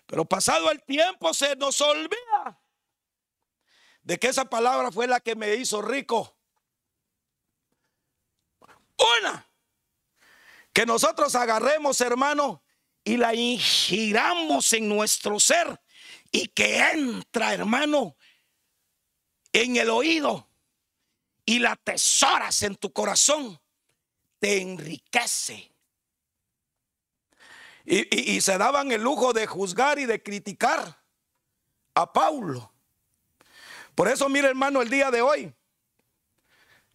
Pero 0.06 0.24
pasado 0.24 0.70
el 0.70 0.82
tiempo 0.82 1.32
se 1.34 1.54
nos 1.54 1.80
olvida 1.80 2.60
de 4.02 4.18
que 4.18 4.28
esa 4.28 4.44
palabra 4.44 4.90
fue 4.90 5.06
la 5.06 5.20
que 5.20 5.36
me 5.36 5.54
hizo 5.54 5.82
rico. 5.82 6.36
Una, 9.20 9.48
que 10.72 10.84
nosotros 10.84 11.34
agarremos, 11.34 12.00
hermano, 12.00 12.62
y 13.04 13.16
la 13.16 13.34
ingiramos 13.34 14.72
en 14.72 14.88
nuestro 14.88 15.38
ser 15.38 15.80
y 16.32 16.48
que 16.48 16.78
entra, 16.78 17.54
hermano, 17.54 18.16
en 19.52 19.76
el 19.76 19.90
oído 19.90 20.48
y 21.44 21.58
la 21.58 21.76
tesoras 21.76 22.62
en 22.62 22.76
tu 22.76 22.92
corazón, 22.92 23.60
te 24.38 24.60
enriquece 24.60 25.72
y, 27.84 28.40
se 28.40 28.58
daban 28.58 28.92
el 28.92 29.02
lujo 29.02 29.32
de 29.32 29.46
juzgar 29.46 29.98
y 29.98 30.06
de 30.06 30.22
criticar 30.22 31.02
a 31.94 32.12
Paulo. 32.12 32.72
Por 33.94 34.08
eso, 34.08 34.28
mire 34.28 34.48
hermano, 34.48 34.82
el 34.82 34.90
día 34.90 35.10
de 35.10 35.22
hoy, 35.22 35.54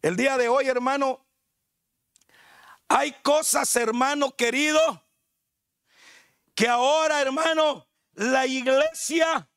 el 0.02 0.16
día 0.16 0.38
de 0.38 0.48
hoy, 0.48 0.68
hermano, 0.68 1.26
hay 2.88 3.12
cosas, 3.24 3.76
hermano 3.76 4.36
querido, 4.36 5.04
que 6.54 6.68
ahora, 6.68 7.22
hermano, 7.22 7.88
la 8.14 8.46
iglesia 8.46 9.50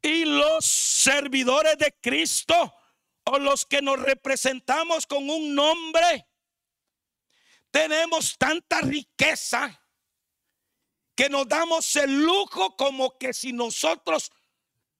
y 0.00 0.24
los 0.24 0.64
servidores 0.64 1.76
de 1.76 1.94
Cristo 2.00 2.74
o 3.24 3.38
los 3.38 3.66
que 3.66 3.82
nos 3.82 4.00
representamos 4.00 5.06
con 5.06 5.28
un 5.28 5.54
nombre, 5.54 6.26
tenemos 7.70 8.38
tanta 8.38 8.80
riqueza 8.80 9.78
que 11.18 11.28
nos 11.28 11.48
damos 11.48 11.96
el 11.96 12.22
lujo 12.22 12.76
como 12.76 13.18
que 13.18 13.34
si 13.34 13.52
nosotros 13.52 14.30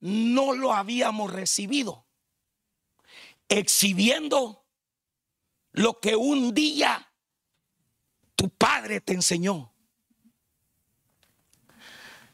no 0.00 0.52
lo 0.52 0.74
habíamos 0.74 1.32
recibido, 1.32 2.08
exhibiendo 3.48 4.66
lo 5.70 6.00
que 6.00 6.16
un 6.16 6.52
día 6.52 7.08
tu 8.34 8.50
padre 8.50 9.00
te 9.00 9.12
enseñó. 9.12 9.72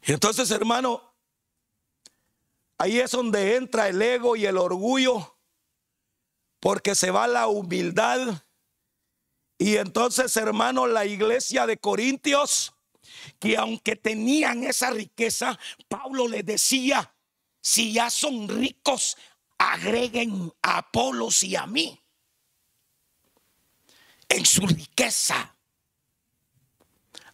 Y 0.02 0.12
entonces, 0.12 0.50
hermano, 0.50 1.14
ahí 2.78 3.00
es 3.00 3.10
donde 3.10 3.56
entra 3.56 3.88
el 3.88 4.00
ego 4.00 4.34
y 4.34 4.46
el 4.46 4.56
orgullo, 4.56 5.36
porque 6.58 6.94
se 6.94 7.10
va 7.10 7.26
la 7.26 7.48
humildad. 7.48 8.46
Y 9.58 9.76
entonces, 9.76 10.34
hermano, 10.38 10.86
la 10.86 11.04
iglesia 11.04 11.66
de 11.66 11.76
Corintios 11.76 12.73
que 13.38 13.56
aunque 13.56 13.96
tenían 13.96 14.64
esa 14.64 14.90
riqueza, 14.90 15.58
Pablo 15.88 16.28
les 16.28 16.44
decía, 16.44 17.14
si 17.60 17.92
ya 17.92 18.10
son 18.10 18.48
ricos, 18.48 19.16
agreguen 19.58 20.52
a 20.62 20.78
Apolos 20.78 21.42
y 21.42 21.56
a 21.56 21.66
mí 21.66 21.98
en 24.28 24.44
su 24.44 24.66
riqueza. 24.66 25.53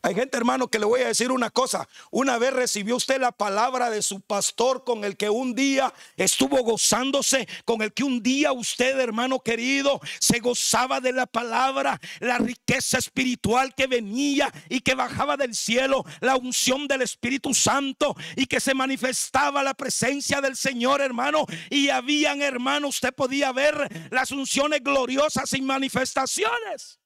Hay 0.03 0.15
gente, 0.15 0.39
hermano, 0.39 0.69
que 0.69 0.79
le 0.79 0.87
voy 0.87 1.03
a 1.03 1.09
decir 1.09 1.31
una 1.31 1.51
cosa. 1.51 1.87
Una 2.11 2.39
vez 2.39 2.55
recibió 2.55 2.97
usted 2.97 3.21
la 3.21 3.33
palabra 3.33 3.91
de 3.91 4.01
su 4.01 4.23
pastor 4.23 4.83
con 4.83 5.05
el 5.05 5.19
que 5.19 5.29
un 5.29 5.55
día 5.55 5.93
estuvo 6.17 6.63
gozándose, 6.63 7.47
con 7.67 7.83
el 7.83 7.93
que 7.93 8.05
un 8.05 8.23
día 8.23 8.53
usted, 8.53 8.99
hermano 8.99 9.41
querido, 9.41 10.01
se 10.19 10.39
gozaba 10.39 11.01
de 11.01 11.13
la 11.13 11.27
palabra, 11.27 12.01
la 12.21 12.39
riqueza 12.39 12.97
espiritual 12.97 13.75
que 13.75 13.87
venía 13.87 14.51
y 14.71 14.81
que 14.81 14.95
bajaba 14.95 15.37
del 15.37 15.55
cielo, 15.55 16.05
la 16.21 16.37
unción 16.37 16.89
del 16.89 17.03
Espíritu 17.03 17.53
Santo 17.53 18.17
y 18.37 18.47
que 18.47 18.61
se 18.61 18.73
manifestaba 18.73 19.63
la 19.63 19.75
presencia 19.75 20.41
del 20.41 20.57
Señor, 20.57 21.03
hermano. 21.03 21.45
Y 21.69 21.91
habían, 21.91 22.41
hermano, 22.41 22.89
usted 22.89 23.13
podía 23.13 23.53
ver 23.53 24.09
las 24.11 24.31
unciones 24.31 24.83
gloriosas 24.83 25.53
y 25.53 25.61
manifestaciones. 25.61 27.00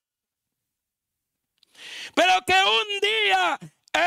Pero 2.15 2.33
que 2.47 2.55
un 2.55 3.01
día 3.01 3.59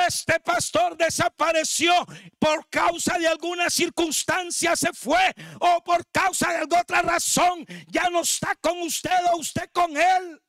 este 0.05 0.39
pastor 0.41 0.97
desapareció 0.97 1.93
por 2.38 2.69
causa 2.69 3.17
de 3.17 3.27
alguna 3.27 3.69
circunstancia, 3.69 4.75
se 4.75 4.91
fue 4.91 5.33
o 5.60 5.81
por 5.83 6.05
causa 6.12 6.49
de 6.51 6.57
alguna 6.57 6.81
otra 6.81 7.01
razón, 7.01 7.65
ya 7.88 8.10
no 8.10 8.21
está 8.21 8.55
con 8.55 8.81
usted 8.81 9.17
o 9.31 9.38
usted 9.38 9.69
con 9.71 9.95
él. 9.95 10.41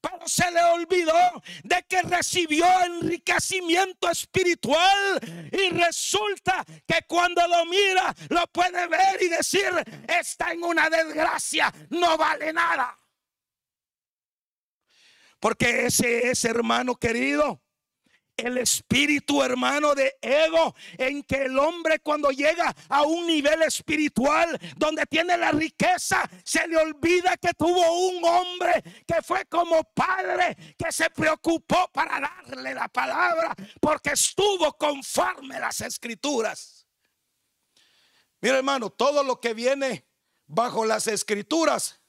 Pero 0.00 0.26
se 0.26 0.50
le 0.50 0.62
olvidó 0.62 1.42
de 1.62 1.84
que 1.86 2.00
recibió 2.02 2.64
enriquecimiento 2.84 4.08
espiritual 4.08 5.20
y 5.52 5.70
resulta 5.70 6.64
que 6.86 7.02
cuando 7.06 7.46
lo 7.46 7.66
mira 7.66 8.14
lo 8.30 8.46
puede 8.46 8.86
ver 8.86 9.22
y 9.22 9.28
decir, 9.28 9.70
está 10.08 10.52
en 10.52 10.62
una 10.64 10.88
desgracia, 10.88 11.70
no 11.90 12.16
vale 12.16 12.50
nada. 12.52 12.99
Porque 15.40 15.86
ese 15.86 16.30
es, 16.30 16.44
hermano 16.44 16.94
querido, 16.96 17.62
el 18.36 18.58
espíritu 18.58 19.42
hermano 19.42 19.94
de 19.94 20.16
ego 20.20 20.74
en 20.96 21.22
que 21.22 21.44
el 21.44 21.58
hombre 21.58 22.00
cuando 22.00 22.30
llega 22.30 22.74
a 22.88 23.02
un 23.02 23.26
nivel 23.26 23.62
espiritual 23.62 24.58
donde 24.76 25.04
tiene 25.06 25.36
la 25.36 25.52
riqueza 25.52 26.28
se 26.44 26.66
le 26.66 26.76
olvida 26.76 27.36
que 27.36 27.52
tuvo 27.54 28.08
un 28.08 28.24
hombre 28.24 28.82
que 29.06 29.22
fue 29.22 29.44
como 29.46 29.84
padre 29.84 30.56
que 30.78 30.90
se 30.90 31.10
preocupó 31.10 31.90
para 31.92 32.20
darle 32.20 32.74
la 32.74 32.88
palabra 32.88 33.54
porque 33.80 34.10
estuvo 34.10 34.72
conforme 34.76 35.58
las 35.60 35.80
escrituras. 35.80 36.86
Mira 38.40 38.56
hermano, 38.56 38.90
todo 38.90 39.22
lo 39.22 39.38
que 39.38 39.52
viene 39.52 40.06
bajo 40.46 40.84
las 40.84 41.06
escrituras 41.06 42.00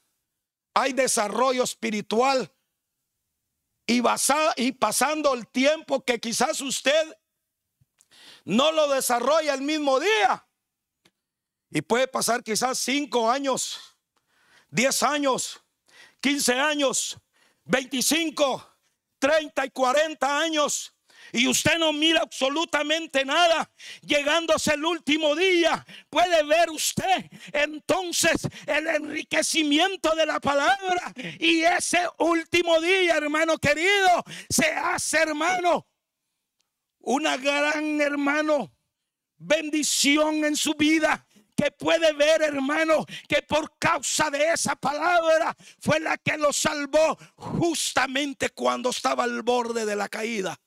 hay 0.74 0.94
desarrollo 0.94 1.64
espiritual 1.64 2.50
y, 3.86 4.02
y 4.56 4.72
pasando 4.72 5.34
el 5.34 5.46
tiempo 5.48 6.04
que 6.04 6.20
quizás 6.20 6.60
usted 6.60 7.16
no 8.44 8.72
lo 8.72 8.88
desarrolla 8.88 9.54
el 9.54 9.62
mismo 9.62 10.00
día. 10.00 10.46
Y 11.70 11.80
puede 11.82 12.06
pasar 12.06 12.42
quizás 12.42 12.78
cinco 12.78 13.30
años, 13.30 13.78
diez 14.68 15.02
años, 15.02 15.62
quince 16.20 16.54
años, 16.54 17.16
veinticinco, 17.64 18.68
treinta 19.18 19.64
y 19.64 19.70
cuarenta 19.70 20.38
años 20.38 20.94
y 21.32 21.48
usted 21.48 21.78
no 21.78 21.92
mira 21.92 22.20
absolutamente 22.20 23.24
nada, 23.24 23.70
llegándose 24.02 24.74
el 24.74 24.84
último 24.84 25.34
día, 25.34 25.84
puede 26.10 26.42
ver 26.44 26.68
usted 26.70 27.30
entonces 27.52 28.46
el 28.66 28.86
enriquecimiento 28.86 30.14
de 30.14 30.26
la 30.26 30.40
palabra. 30.40 31.12
Y 31.38 31.62
ese 31.62 32.06
último 32.18 32.80
día, 32.80 33.16
hermano 33.16 33.56
querido, 33.56 34.22
se 34.50 34.66
hace, 34.66 35.18
hermano, 35.18 35.86
una 37.00 37.38
gran, 37.38 38.00
hermano, 38.00 38.70
bendición 39.38 40.44
en 40.44 40.54
su 40.54 40.74
vida 40.74 41.26
que 41.56 41.70
puede 41.70 42.12
ver, 42.12 42.42
hermano, 42.42 43.04
que 43.28 43.42
por 43.42 43.78
causa 43.78 44.30
de 44.30 44.52
esa 44.52 44.76
palabra 44.76 45.56
fue 45.80 46.00
la 46.00 46.16
que 46.18 46.36
lo 46.36 46.52
salvó 46.52 47.18
justamente 47.36 48.50
cuando 48.50 48.90
estaba 48.90 49.24
al 49.24 49.42
borde 49.42 49.84
de 49.84 49.96
la 49.96 50.08
caída. 50.08 50.58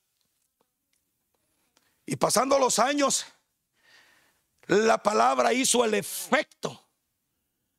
Y 2.06 2.16
pasando 2.16 2.58
los 2.58 2.78
años, 2.78 3.26
la 4.68 5.02
palabra 5.02 5.52
hizo 5.52 5.84
el 5.84 5.94
efecto. 5.94 6.88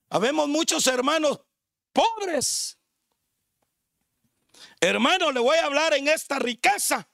Habemos 0.10 0.48
muchos 0.48 0.86
hermanos 0.88 1.40
pobres. 1.94 2.78
Hermano, 4.80 5.32
le 5.32 5.40
voy 5.40 5.58
a 5.58 5.66
hablar 5.66 5.94
en 5.94 6.08
esta 6.08 6.40
riqueza 6.40 7.10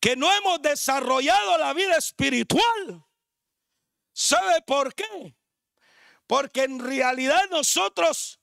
que 0.00 0.16
no 0.16 0.30
hemos 0.32 0.60
desarrollado 0.60 1.56
la 1.56 1.72
vida 1.72 1.96
espiritual. 1.96 3.04
¿Sabe 4.12 4.60
por 4.62 4.94
qué? 4.94 5.34
Porque 6.26 6.64
en 6.64 6.78
realidad 6.78 7.42
nosotros 7.50 8.40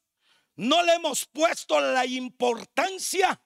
no 0.56 0.82
le 0.84 0.94
hemos 0.94 1.26
puesto 1.26 1.80
la 1.80 2.06
importancia 2.06 3.42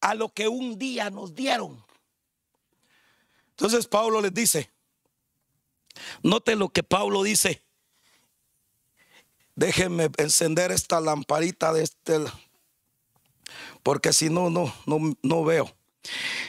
a 0.00 0.14
lo 0.14 0.32
que 0.32 0.48
un 0.48 0.78
día 0.78 1.10
nos 1.10 1.34
dieron. 1.34 1.84
Entonces 3.60 3.86
Pablo 3.86 4.22
les 4.22 4.32
dice, 4.32 4.70
note 6.22 6.56
lo 6.56 6.70
que 6.70 6.82
Pablo 6.82 7.22
dice. 7.22 7.62
Déjenme 9.54 10.08
encender 10.16 10.72
esta 10.72 10.98
lamparita 10.98 11.70
de 11.74 11.82
este, 11.82 12.20
porque 13.82 14.14
si 14.14 14.30
no, 14.30 14.48
no, 14.48 14.74
no, 14.86 15.14
no 15.22 15.44
veo. 15.44 15.76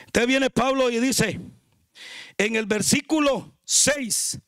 Entonces 0.06 0.26
viene 0.26 0.50
Pablo 0.50 0.90
y 0.90 1.02
dice 1.02 1.42
en 2.38 2.56
el 2.56 2.66
versículo 2.66 3.52
6, 3.66 4.40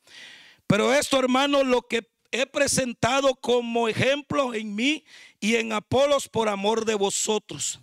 pero 0.66 0.94
esto 0.94 1.20
hermano 1.20 1.66
lo 1.66 1.82
que 1.82 2.10
he 2.32 2.46
presentado 2.46 3.36
como 3.36 3.90
ejemplo 3.90 4.54
en 4.54 4.74
mí 4.74 5.04
y 5.42 5.56
en 5.56 5.74
Apolos 5.74 6.30
por 6.30 6.48
amor 6.48 6.86
de 6.86 6.96
vosotros, 6.96 7.82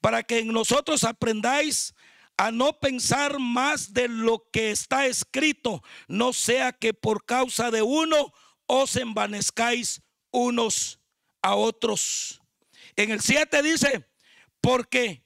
para 0.00 0.22
que 0.22 0.38
en 0.38 0.52
nosotros 0.52 1.02
aprendáis 1.02 1.94
a 2.40 2.50
no 2.50 2.72
pensar 2.80 3.38
más 3.38 3.92
de 3.92 4.08
lo 4.08 4.48
que 4.50 4.70
está 4.70 5.04
escrito, 5.04 5.82
no 6.08 6.32
sea 6.32 6.72
que 6.72 6.94
por 6.94 7.26
causa 7.26 7.70
de 7.70 7.82
uno 7.82 8.32
os 8.64 8.96
envanezcáis 8.96 10.00
unos 10.30 11.00
a 11.42 11.54
otros. 11.54 12.40
En 12.96 13.10
el 13.10 13.20
7 13.20 13.62
dice, 13.62 14.08
porque 14.62 15.22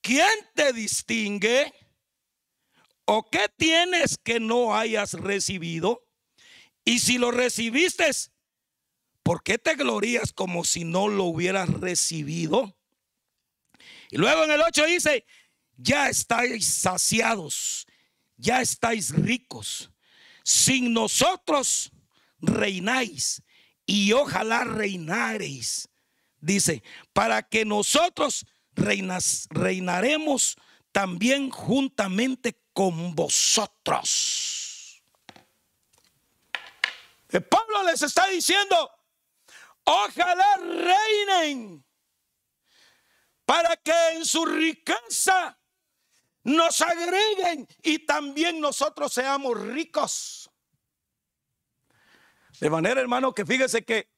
¿quién 0.00 0.28
te 0.56 0.72
distingue? 0.72 1.72
¿O 3.04 3.30
qué 3.30 3.48
tienes 3.56 4.18
que 4.18 4.40
no 4.40 4.74
hayas 4.74 5.12
recibido? 5.12 6.04
Y 6.84 6.98
si 6.98 7.18
lo 7.18 7.30
recibiste, 7.30 8.10
¿por 9.22 9.44
qué 9.44 9.56
te 9.56 9.76
glorías 9.76 10.32
como 10.32 10.64
si 10.64 10.82
no 10.82 11.06
lo 11.06 11.26
hubieras 11.26 11.70
recibido? 11.70 12.76
Y 14.10 14.16
luego 14.16 14.42
en 14.42 14.50
el 14.50 14.62
8 14.62 14.84
dice, 14.86 15.24
ya 15.76 16.08
estáis 16.08 16.66
saciados, 16.66 17.86
ya 18.36 18.60
estáis 18.60 19.10
ricos. 19.10 19.90
Sin 20.44 20.92
nosotros 20.92 21.90
reináis 22.40 23.42
y 23.84 24.12
ojalá 24.12 24.64
reinaréis. 24.64 25.88
Dice, 26.40 26.82
para 27.12 27.42
que 27.42 27.64
nosotros 27.64 28.46
reinaremos 28.74 30.56
también 30.92 31.50
juntamente 31.50 32.62
con 32.72 33.14
vosotros. 33.14 35.02
El 37.28 37.44
Pablo 37.44 37.82
les 37.84 38.02
está 38.02 38.26
diciendo, 38.28 38.90
ojalá 39.84 40.56
reinen 40.58 41.84
para 43.44 43.76
que 43.76 43.92
en 44.14 44.24
su 44.24 44.44
riqueza 44.44 45.58
nos 46.46 46.80
agreguen 46.80 47.66
y 47.82 47.98
también 47.98 48.60
nosotros 48.60 49.12
seamos 49.12 49.60
ricos. 49.60 50.48
De 52.60 52.70
manera, 52.70 53.00
hermano, 53.00 53.34
que 53.34 53.44
fíjese 53.44 53.84
que 53.84 54.08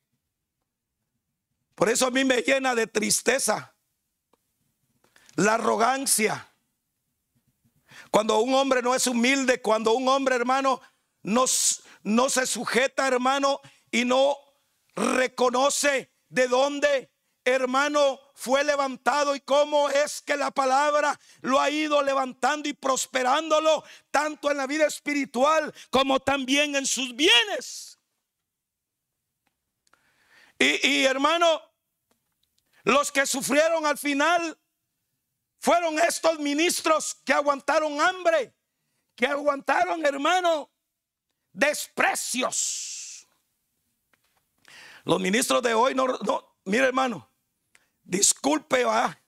por 1.74 1.88
eso 1.88 2.06
a 2.06 2.10
mí 2.10 2.26
me 2.26 2.42
llena 2.42 2.74
de 2.74 2.86
tristeza 2.86 3.74
la 5.36 5.54
arrogancia. 5.54 6.52
Cuando 8.10 8.40
un 8.40 8.52
hombre 8.52 8.82
no 8.82 8.94
es 8.94 9.06
humilde, 9.06 9.62
cuando 9.62 9.94
un 9.94 10.06
hombre, 10.08 10.36
hermano, 10.36 10.82
no, 11.22 11.46
no 12.02 12.28
se 12.28 12.46
sujeta, 12.46 13.08
hermano, 13.08 13.58
y 13.90 14.04
no 14.04 14.36
reconoce 14.94 16.12
de 16.28 16.46
dónde, 16.46 17.10
hermano, 17.42 18.20
fue 18.38 18.62
levantado 18.62 19.34
y 19.34 19.40
cómo 19.40 19.90
es 19.90 20.22
que 20.22 20.36
la 20.36 20.52
palabra 20.52 21.18
lo 21.40 21.60
ha 21.60 21.70
ido 21.70 22.00
levantando 22.04 22.68
y 22.68 22.72
prosperándolo, 22.72 23.82
tanto 24.12 24.48
en 24.48 24.58
la 24.58 24.68
vida 24.68 24.86
espiritual 24.86 25.74
como 25.90 26.20
también 26.20 26.76
en 26.76 26.86
sus 26.86 27.16
bienes. 27.16 27.98
Y, 30.56 31.02
hermano, 31.02 31.60
los 32.84 33.10
que 33.10 33.26
sufrieron 33.26 33.84
al 33.84 33.98
final 33.98 34.56
fueron 35.58 35.98
estos 35.98 36.38
ministros 36.38 37.16
que 37.24 37.32
aguantaron 37.32 38.00
hambre, 38.00 38.54
que 39.16 39.26
aguantaron, 39.26 40.06
hermano, 40.06 40.70
desprecios. 41.52 43.26
Los 45.02 45.18
ministros 45.18 45.60
de 45.60 45.74
hoy 45.74 45.96
no, 45.96 46.06
no 46.06 46.56
mire 46.64 46.84
hermano, 46.84 47.27
disculpe, 48.08 48.84
va. 48.84 49.20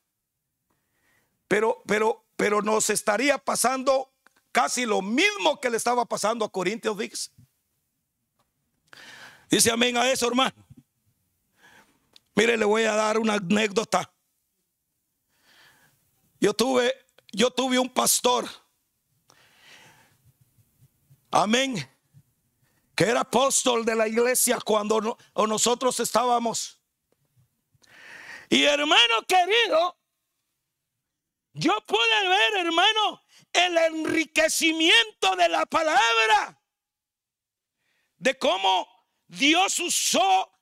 Pero, 1.46 1.82
pero, 1.86 2.24
pero 2.36 2.62
nos 2.62 2.90
estaría 2.90 3.38
pasando 3.38 4.12
casi 4.50 4.86
lo 4.86 5.02
mismo 5.02 5.60
que 5.60 5.70
le 5.70 5.76
estaba 5.76 6.04
pasando 6.06 6.44
a 6.44 6.50
Corintios 6.50 6.96
Dix. 6.98 7.30
Dice 9.48 9.70
amén 9.70 9.96
a 9.96 10.10
eso, 10.10 10.26
hermano. 10.26 10.54
Mire, 12.34 12.56
le 12.56 12.64
voy 12.64 12.84
a 12.84 12.94
dar 12.94 13.18
una 13.18 13.34
anécdota. 13.34 14.10
Yo 16.40 16.54
tuve, 16.54 16.94
yo 17.32 17.50
tuve 17.50 17.78
un 17.78 17.92
pastor. 17.92 18.48
Amén. 21.30 21.76
Que 22.94 23.04
era 23.04 23.20
apóstol 23.20 23.84
de 23.84 23.94
la 23.94 24.08
iglesia 24.08 24.58
cuando 24.64 25.18
nosotros 25.34 26.00
estábamos 26.00 26.79
y 28.50 28.64
hermano 28.64 29.24
querido, 29.28 29.96
yo 31.52 31.72
pude 31.86 32.28
ver, 32.28 32.66
hermano, 32.66 33.22
el 33.52 33.78
enriquecimiento 33.78 35.36
de 35.36 35.48
la 35.48 35.64
palabra, 35.66 36.60
de 38.16 38.36
cómo 38.36 38.88
Dios 39.28 39.78
usó 39.78 40.52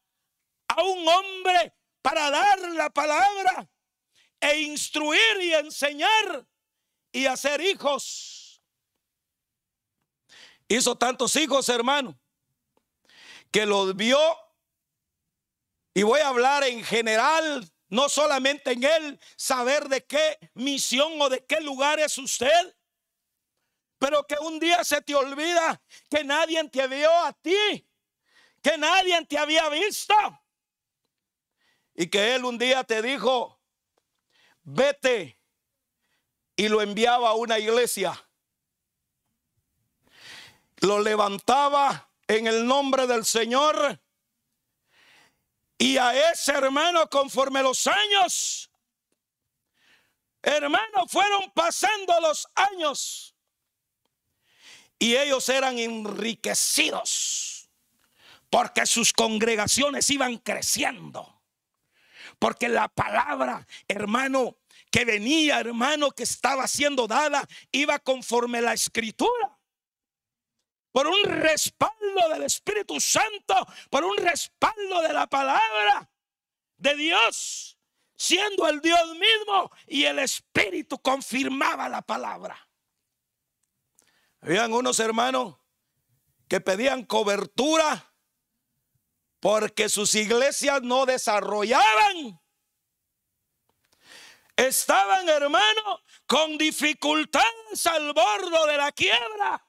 a 0.69 0.83
un 0.83 1.09
hombre 1.09 1.75
para 2.03 2.31
dar 2.31 2.59
la 2.73 2.91
palabra 2.91 3.71
e 4.39 4.61
instruir 4.61 5.41
y 5.41 5.55
enseñar 5.55 6.47
y 7.11 7.25
hacer 7.25 7.63
hijos. 7.63 8.63
Hizo 10.69 10.95
tantos 10.99 11.35
hijos, 11.37 11.71
hermano, 11.71 12.21
que 13.51 13.65
los 13.65 13.97
vio, 13.97 14.21
y 15.95 16.03
voy 16.03 16.21
a 16.21 16.29
hablar 16.29 16.65
en 16.65 16.85
general, 16.85 17.67
no 17.89 18.09
solamente 18.09 18.73
en 18.73 18.85
Él 18.85 19.21
saber 19.37 19.89
de 19.89 20.05
qué 20.05 20.39
misión 20.55 21.21
o 21.21 21.29
de 21.29 21.45
qué 21.45 21.61
lugar 21.61 21.99
es 22.01 22.19
usted, 22.19 22.77
pero 23.99 24.27
que 24.27 24.37
un 24.41 24.61
día 24.61 24.85
se 24.85 25.01
te 25.03 25.15
olvida 25.15 25.81
que 26.09 26.23
nadie 26.23 26.63
te 26.69 26.87
vio 26.87 27.11
a 27.11 27.33
ti, 27.33 27.89
que 28.63 28.79
nadie 28.79 29.25
te 29.27 29.39
había 29.39 29.69
visto. 29.69 30.15
Y 31.95 32.07
que 32.09 32.37
Él 32.37 32.45
un 32.45 32.59
día 32.59 32.85
te 32.85 33.03
dijo, 33.03 33.61
vete 34.63 35.41
y 36.55 36.69
lo 36.69 36.81
enviaba 36.81 37.31
a 37.31 37.35
una 37.35 37.59
iglesia. 37.59 38.25
Lo 40.81 41.01
levantaba 41.01 42.09
en 42.29 42.47
el 42.47 42.67
nombre 42.67 43.09
del 43.09 43.25
Señor 43.25 44.01
y 45.79 45.97
a 45.97 46.33
ese 46.33 46.53
hermano, 46.53 47.09
conforme 47.09 47.63
los 47.63 47.87
años, 47.87 48.69
hermano, 50.43 51.07
fueron 51.07 51.53
pasando 51.53 52.21
los 52.21 52.49
años. 52.57 53.37
Y 54.99 55.15
ellos 55.15 55.49
eran 55.49 55.79
enriquecidos 55.79 57.71
porque 58.51 58.85
sus 58.87 59.13
congregaciones 59.13 60.11
iban 60.11 60.39
creciendo. 60.39 61.41
Porque 62.41 62.69
la 62.69 62.89
palabra, 62.89 63.65
hermano, 63.87 64.57
que 64.91 65.05
venía, 65.05 65.61
hermano, 65.61 66.11
que 66.11 66.25
estaba 66.25 66.67
siendo 66.67 67.07
dada, 67.07 67.47
iba 67.71 68.01
conforme 68.01 68.61
la 68.61 68.73
escritura 68.73 69.58
por 70.99 71.07
un 71.07 71.23
respaldo 71.23 72.29
del 72.29 72.43
Espíritu 72.43 73.01
Santo, 73.01 73.55
por 73.89 74.03
un 74.03 74.17
respaldo 74.17 75.01
de 75.01 75.13
la 75.13 75.29
palabra 75.29 76.11
de 76.77 76.97
Dios, 76.97 77.79
siendo 78.17 78.67
el 78.67 78.81
Dios 78.81 79.11
mismo 79.11 79.71
y 79.87 80.07
el 80.07 80.19
Espíritu 80.19 80.99
confirmaba 80.99 81.89
la 81.89 82.03
palabra. 82.03 82.69
Habían 84.41 84.73
unos 84.73 84.99
hermanos 84.99 85.55
que 86.49 86.61
pedían 86.61 87.05
cobertura 87.05 88.13
porque 89.39 89.89
sus 89.89 90.17
iglesias 90.17 90.83
no 90.83 91.07
desarrollaban. 91.07 92.41
Estaban, 94.57 95.29
hermanos, 95.29 96.03
con 96.27 96.59
dificultades 96.59 97.87
al 97.87 98.13
borde 98.13 98.73
de 98.73 98.77
la 98.77 98.91
quiebra. 98.91 99.68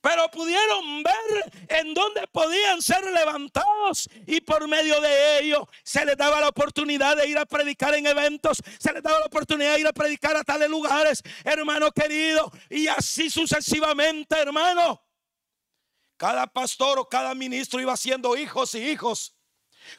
Pero 0.00 0.30
pudieron 0.30 1.02
ver 1.02 1.52
en 1.68 1.92
dónde 1.92 2.26
podían 2.28 2.80
ser 2.80 3.04
levantados 3.04 4.08
y 4.26 4.40
por 4.40 4.68
medio 4.68 5.00
de 5.00 5.40
ello 5.40 5.68
se 5.82 6.04
les 6.04 6.16
daba 6.16 6.40
la 6.40 6.48
oportunidad 6.48 7.16
de 7.16 7.26
ir 7.26 7.36
a 7.36 7.46
predicar 7.46 7.94
en 7.94 8.06
eventos, 8.06 8.62
se 8.78 8.92
les 8.92 9.02
daba 9.02 9.18
la 9.18 9.26
oportunidad 9.26 9.74
de 9.74 9.80
ir 9.80 9.86
a 9.88 9.92
predicar 9.92 10.36
a 10.36 10.44
tales 10.44 10.70
lugares, 10.70 11.22
hermano 11.42 11.90
querido, 11.90 12.50
y 12.70 12.86
así 12.86 13.28
sucesivamente, 13.28 14.38
hermano. 14.38 15.02
Cada 16.16 16.46
pastor 16.46 16.98
o 16.98 17.08
cada 17.08 17.34
ministro 17.34 17.80
iba 17.80 17.96
siendo 17.96 18.36
hijos 18.36 18.74
y 18.74 18.90
hijos. 18.90 19.36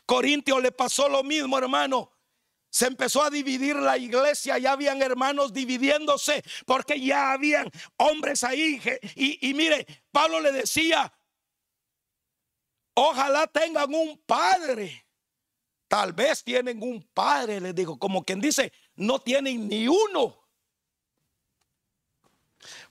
Corintio 0.05 0.59
le 0.59 0.71
pasó 0.71 1.09
lo 1.09 1.23
mismo, 1.23 1.57
hermano. 1.57 2.11
Se 2.69 2.85
empezó 2.85 3.23
a 3.23 3.29
dividir 3.29 3.75
la 3.75 3.97
iglesia, 3.97 4.57
ya 4.59 4.73
habían 4.73 5.01
hermanos 5.01 5.53
dividiéndose 5.53 6.43
porque 6.65 6.99
ya 6.99 7.31
habían 7.31 7.69
hombres 7.97 8.43
ahí. 8.43 8.79
Y, 9.15 9.53
mire, 9.53 9.87
Pablo 10.11 10.39
le 10.39 10.51
decía, 10.51 11.11
ojalá 12.93 13.47
tengan 13.47 13.93
un 13.93 14.17
padre. 14.25 15.05
Tal 15.87 16.13
vez 16.13 16.43
tienen 16.43 16.83
un 16.83 17.01
padre, 17.11 17.59
les 17.59 17.73
digo, 17.73 17.97
como 17.97 18.23
quien 18.23 18.39
dice, 18.39 18.71
no 18.95 19.19
tienen 19.19 19.67
ni 19.67 19.87
uno. 19.87 20.37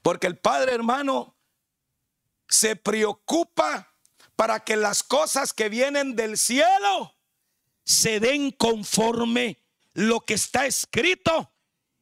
Porque 0.03 0.27
el 0.27 0.39
padre 0.39 0.73
hermano 0.73 1.37
se 2.49 2.75
preocupa 2.75 3.95
para 4.35 4.61
que 4.61 4.77
las 4.77 5.05
cosas 5.05 5.53
que 5.53 5.69
vienen 5.69 6.17
del 6.17 6.37
cielo 6.37 7.15
se 7.85 8.19
den 8.19 8.51
conforme 8.51 9.58
lo 9.99 10.21
que 10.21 10.35
está 10.35 10.65
escrito 10.65 11.53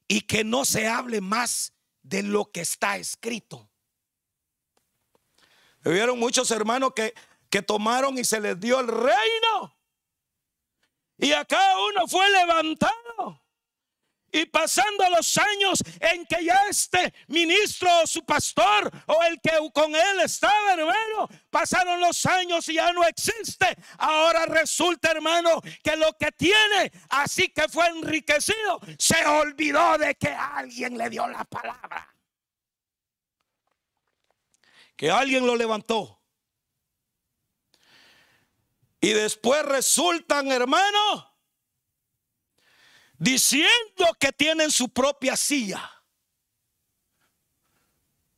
y 0.07 0.21
que 0.21 0.45
no 0.45 0.67
se 0.67 0.87
hable 0.87 1.23
más 1.23 1.73
de 2.03 2.23
lo 2.23 2.53
que 2.53 2.61
está 2.61 2.99
escrito. 2.99 3.71
Vieron 5.83 6.19
muchos 6.19 6.51
hermanos 6.51 6.93
que, 6.95 7.15
que 7.49 7.63
tomaron 7.63 8.19
y 8.19 8.25
se 8.25 8.39
les 8.39 8.61
dio 8.61 8.81
el 8.81 8.89
reino. 8.89 9.79
Y 11.17 11.33
a 11.33 11.47
cada 11.47 11.79
uno 11.87 12.07
fue 12.07 12.29
levantado. 12.33 13.43
Y 14.37 14.45
pasando 14.45 15.09
los 15.09 15.39
años 15.39 15.83
en 15.99 16.27
que 16.27 16.45
ya 16.45 16.61
este 16.69 17.15
ministro 17.29 17.89
o 18.03 18.07
su 18.07 18.23
pastor 18.23 18.91
o 19.07 19.23
el 19.23 19.41
que 19.41 19.51
con 19.73 19.97
él 19.97 20.21
estaba, 20.23 20.75
hermano, 20.75 21.27
pasaron 21.49 21.99
los 22.01 22.27
años 22.27 22.69
y 22.69 22.75
ya 22.75 22.93
no 22.93 23.03
existe. 23.05 23.75
Ahora 23.97 24.45
resulta, 24.45 25.11
hermano, 25.11 25.63
que 25.83 25.97
lo 25.97 26.13
que 26.19 26.31
tiene, 26.33 26.93
así 27.09 27.49
que 27.49 27.67
fue 27.67 27.87
enriquecido, 27.87 28.79
se 28.99 29.25
olvidó 29.25 29.97
de 29.97 30.15
que 30.17 30.29
alguien 30.29 30.99
le 30.99 31.09
dio 31.09 31.27
la 31.27 31.43
palabra. 31.47 32.15
Que 34.97 35.11
alguien 35.11 35.47
lo 35.47 35.57
levantó. 35.57 36.21
Y 39.01 39.15
después 39.15 39.63
resultan, 39.63 40.53
hermano, 40.53 41.36
diciendo 43.19 44.07
que 44.19 44.33
tienen 44.33 44.71
su 44.71 44.89
propia 44.89 45.37
silla. 45.37 45.91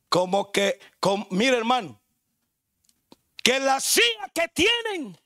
Como 0.09 0.51
que, 0.51 0.79
mire 1.29 1.57
hermano, 1.57 2.01
que 3.43 3.59
la 3.59 3.79
silla 3.79 4.29
que 4.33 4.47
tienen 4.47 5.17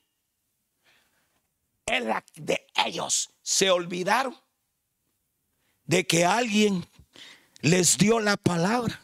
es 1.86 2.04
la 2.04 2.24
de 2.34 2.66
ellos. 2.84 3.30
Se 3.42 3.70
olvidaron 3.70 4.36
de 5.84 6.06
que 6.06 6.24
alguien 6.24 6.86
les 7.60 7.96
dio 7.96 8.20
la 8.20 8.36
palabra 8.36 9.00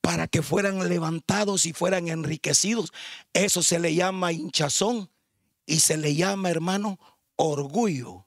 para 0.00 0.28
que 0.28 0.42
fueran 0.42 0.88
levantados 0.88 1.66
y 1.66 1.72
fueran 1.72 2.08
enriquecidos. 2.08 2.92
Eso 3.32 3.62
se 3.62 3.78
le 3.78 3.94
llama 3.94 4.32
hinchazón 4.32 5.10
y 5.64 5.80
se 5.80 5.96
le 5.96 6.14
llama, 6.14 6.50
hermano, 6.50 6.98
orgullo. 7.34 8.25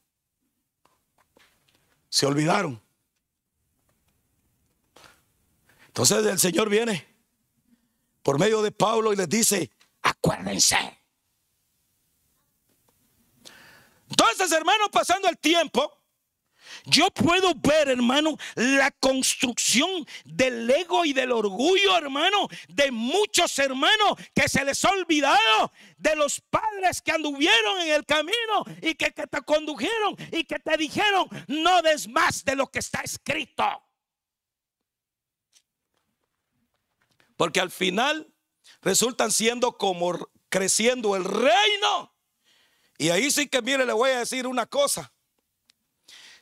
Se 2.10 2.26
olvidaron. 2.26 2.82
Entonces 5.88 6.26
el 6.26 6.40
Señor 6.40 6.70
viene 6.70 7.08
por 8.24 8.40
medio 8.40 8.62
de 8.62 8.72
Pablo 8.72 9.14
y 9.14 9.16
les 9.16 9.30
dice, 9.30 9.72
acuérdense. 10.02 10.78
Entonces, 14.10 14.52
hermano, 14.52 14.90
pasando 14.92 15.30
el 15.30 15.38
tiempo, 15.38 15.99
yo 16.86 17.10
puedo 17.12 17.54
ver, 17.56 17.90
hermano, 17.90 18.38
la 18.56 18.92
construcción 18.92 20.06
del 20.26 20.70
ego 20.70 21.06
y 21.06 21.14
del 21.14 21.32
orgullo, 21.32 21.98
hermano, 21.98 22.48
de 22.68 22.92
muchos 22.92 23.58
hermanos 23.60 24.14
que 24.34 24.48
se 24.48 24.64
les 24.64 24.84
ha 24.86 24.92
olvidado 24.92 25.72
de 25.98 26.16
los 26.16 26.42
padres 26.50 27.02
que 27.02 27.12
anduvieron 27.12 27.82
en 27.82 27.94
el 27.94 28.06
camino 28.06 28.66
y 28.82 28.96
que, 28.96 29.12
que 29.12 29.28
te 29.28 29.42
condujeron 29.42 30.16
y 30.32 30.44
que 30.44 30.60
te 30.60 30.78
dijeron, 30.78 31.28
no 31.48 31.82
des 31.82 32.08
más 32.08 32.44
de 32.44 32.56
lo 32.56 32.68
que 32.68 32.80
está 32.80 33.02
escrito. 33.02 33.66
Porque 37.36 37.62
al 37.62 37.72
final 37.72 38.34
resultan 38.82 39.32
siendo 39.32 39.78
como 39.78 40.30
creciendo 40.50 41.16
el 41.16 41.24
reino. 41.24 42.14
Y 42.98 43.10
ahí 43.12 43.32
sí 43.32 43.48
que, 43.48 43.62
mire, 43.62 43.86
le 43.86 43.94
voy 43.94 44.12
a 44.12 44.20
decir 44.20 44.46
una 44.46 44.66
cosa. 44.66 45.14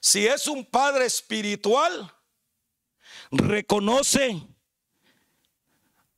Si 0.10 0.26
es 0.26 0.48
un 0.48 0.64
padre 0.64 1.06
espiritual, 1.06 2.16
reconoce 3.30 4.42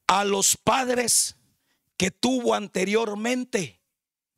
a 0.06 0.24
los 0.26 0.56
padres 0.58 1.38
que 1.98 2.12
tuvo 2.12 2.54
anteriormente 2.54 3.82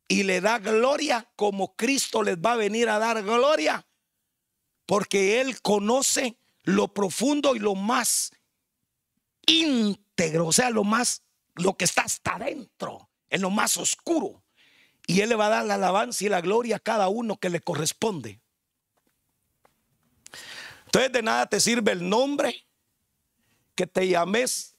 y 0.08 0.22
le 0.22 0.40
da 0.40 0.58
gloria 0.58 1.30
como 1.36 1.76
Cristo 1.76 2.22
les 2.22 2.38
va 2.38 2.52
a 2.52 2.56
venir 2.56 2.88
a 2.88 2.98
dar 2.98 3.22
gloria, 3.22 3.86
porque 4.86 5.42
Él 5.42 5.60
conoce 5.60 6.38
lo 6.62 6.88
profundo 6.88 7.54
y 7.54 7.58
lo 7.58 7.74
más 7.74 8.30
íntegro, 9.46 10.46
o 10.46 10.52
sea, 10.52 10.70
lo 10.70 10.82
más, 10.82 11.24
lo 11.56 11.76
que 11.76 11.84
está 11.84 12.04
hasta 12.04 12.36
adentro, 12.36 13.10
en 13.28 13.42
lo 13.42 13.50
más 13.50 13.76
oscuro. 13.76 14.42
Y 15.06 15.20
Él 15.20 15.28
le 15.28 15.34
va 15.34 15.48
a 15.48 15.50
dar 15.50 15.66
la 15.66 15.74
alabanza 15.74 16.24
y 16.24 16.30
la 16.30 16.40
gloria 16.40 16.76
a 16.76 16.80
cada 16.80 17.08
uno 17.08 17.36
que 17.36 17.50
le 17.50 17.60
corresponde. 17.60 18.41
Entonces 20.92 21.12
de 21.12 21.22
nada 21.22 21.46
te 21.46 21.58
sirve 21.58 21.92
el 21.92 22.06
nombre, 22.06 22.66
que 23.74 23.86
te 23.86 24.06
llames, 24.06 24.76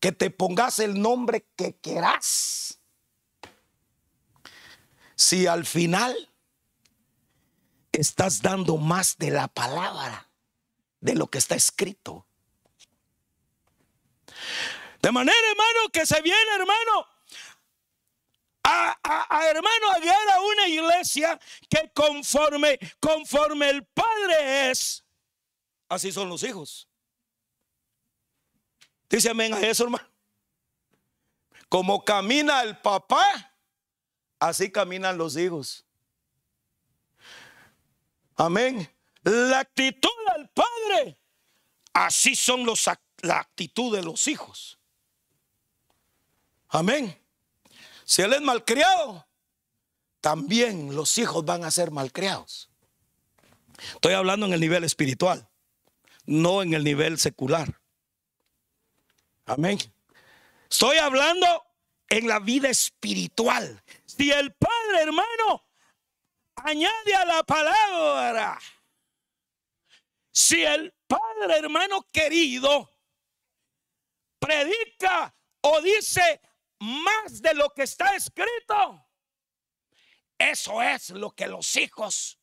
que 0.00 0.10
te 0.10 0.28
pongas 0.28 0.80
el 0.80 1.00
nombre 1.00 1.46
que 1.54 1.76
quieras. 1.76 2.80
Si 5.14 5.46
al 5.46 5.64
final 5.64 6.34
estás 7.92 8.42
dando 8.42 8.76
más 8.76 9.18
de 9.18 9.30
la 9.30 9.46
palabra, 9.46 10.28
de 10.98 11.14
lo 11.14 11.28
que 11.28 11.38
está 11.38 11.54
escrito. 11.54 12.26
De 15.00 15.12
manera, 15.12 15.38
hermano, 15.48 15.92
que 15.92 16.06
se 16.06 16.20
viene, 16.22 16.56
hermano, 16.56 17.06
a, 18.64 18.98
a, 19.30 19.48
hermano 19.48 19.90
a 19.92 20.34
a 20.34 20.40
una 20.40 20.66
iglesia 20.66 21.38
que 21.70 21.92
conforme, 21.94 22.80
conforme 22.98 23.70
el 23.70 23.86
Padre 23.86 24.72
es, 24.72 25.05
Así 25.88 26.12
son 26.12 26.28
los 26.28 26.42
hijos. 26.42 26.88
Dice 29.08 29.30
amén 29.30 29.54
a 29.54 29.60
eso, 29.60 29.84
hermano. 29.84 30.06
Como 31.68 32.04
camina 32.04 32.62
el 32.62 32.78
papá, 32.78 33.54
así 34.38 34.70
caminan 34.70 35.18
los 35.18 35.36
hijos. 35.36 35.84
Amén. 38.36 38.88
La 39.22 39.60
actitud 39.60 40.10
del 40.36 40.48
padre, 40.50 41.18
así 41.92 42.36
son 42.36 42.64
los, 42.64 42.88
la 43.22 43.38
actitud 43.40 43.94
de 43.94 44.02
los 44.02 44.28
hijos. 44.28 44.78
Amén. 46.68 47.16
Si 48.04 48.22
él 48.22 48.32
es 48.32 48.40
malcriado, 48.40 49.26
también 50.20 50.94
los 50.94 51.16
hijos 51.18 51.44
van 51.44 51.64
a 51.64 51.70
ser 51.70 51.90
malcriados. 51.90 52.68
Estoy 53.94 54.14
hablando 54.14 54.46
en 54.46 54.52
el 54.52 54.60
nivel 54.60 54.84
espiritual 54.84 55.48
no 56.26 56.62
en 56.62 56.74
el 56.74 56.84
nivel 56.84 57.18
secular. 57.18 57.80
Amén. 59.46 59.78
Estoy 60.68 60.98
hablando 60.98 61.46
en 62.08 62.26
la 62.26 62.40
vida 62.40 62.68
espiritual. 62.68 63.82
Si 64.04 64.30
el 64.30 64.52
Padre, 64.54 65.02
hermano, 65.02 65.64
añade 66.56 67.14
a 67.14 67.24
la 67.24 67.42
palabra, 67.44 68.58
si 70.32 70.62
el 70.64 70.92
Padre, 71.06 71.58
hermano 71.58 72.06
querido, 72.12 72.90
predica 74.38 75.34
o 75.62 75.80
dice 75.80 76.40
más 76.80 77.40
de 77.40 77.54
lo 77.54 77.70
que 77.70 77.82
está 77.84 78.14
escrito, 78.14 79.06
eso 80.38 80.82
es 80.82 81.10
lo 81.10 81.30
que 81.30 81.46
los 81.46 81.76
hijos 81.76 82.38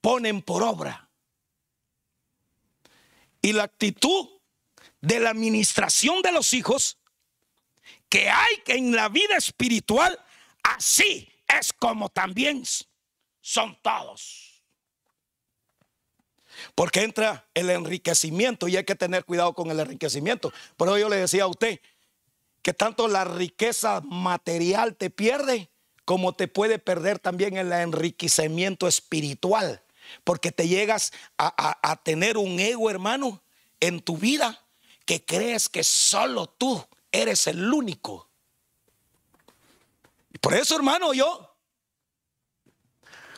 ponen 0.00 0.42
por 0.42 0.62
obra. 0.62 1.10
Y 3.44 3.52
la 3.52 3.64
actitud 3.64 4.26
de 5.02 5.20
la 5.20 5.28
administración 5.28 6.22
de 6.22 6.32
los 6.32 6.54
hijos 6.54 6.96
que 8.08 8.30
hay 8.30 8.62
en 8.68 8.96
la 8.96 9.10
vida 9.10 9.36
espiritual, 9.36 10.18
así 10.62 11.30
es 11.46 11.74
como 11.74 12.08
también 12.08 12.64
son 13.42 13.76
todos. 13.82 14.62
Porque 16.74 17.02
entra 17.02 17.46
el 17.52 17.68
enriquecimiento 17.68 18.66
y 18.66 18.78
hay 18.78 18.84
que 18.84 18.94
tener 18.94 19.26
cuidado 19.26 19.52
con 19.52 19.70
el 19.70 19.78
enriquecimiento. 19.78 20.50
Por 20.78 20.88
eso 20.88 20.96
yo 20.96 21.10
le 21.10 21.16
decía 21.16 21.42
a 21.42 21.48
usted 21.48 21.80
que 22.62 22.72
tanto 22.72 23.08
la 23.08 23.26
riqueza 23.26 24.00
material 24.00 24.96
te 24.96 25.10
pierde 25.10 25.68
como 26.06 26.32
te 26.32 26.48
puede 26.48 26.78
perder 26.78 27.18
también 27.18 27.58
el 27.58 27.70
enriquecimiento 27.72 28.88
espiritual. 28.88 29.83
Porque 30.22 30.52
te 30.52 30.68
llegas 30.68 31.12
a, 31.38 31.78
a 31.82 31.96
tener 32.02 32.36
un 32.36 32.60
ego, 32.60 32.90
hermano, 32.90 33.42
en 33.80 34.00
tu 34.00 34.16
vida 34.16 34.64
que 35.04 35.24
crees 35.24 35.68
que 35.68 35.84
solo 35.84 36.48
tú 36.48 36.86
eres 37.12 37.46
el 37.46 37.72
único. 37.72 38.30
Y 40.32 40.38
por 40.38 40.54
eso, 40.54 40.76
hermano, 40.76 41.12
yo, 41.12 41.56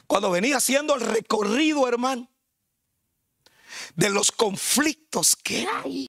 cuando 0.07 0.31
venía 0.31 0.59
haciendo 0.59 0.95
el 0.95 1.01
recorrido, 1.01 1.87
hermano, 1.89 2.29
de 3.95 4.11
los 4.11 4.31
conflictos 4.33 5.37
que 5.37 5.67
hay, 5.67 6.09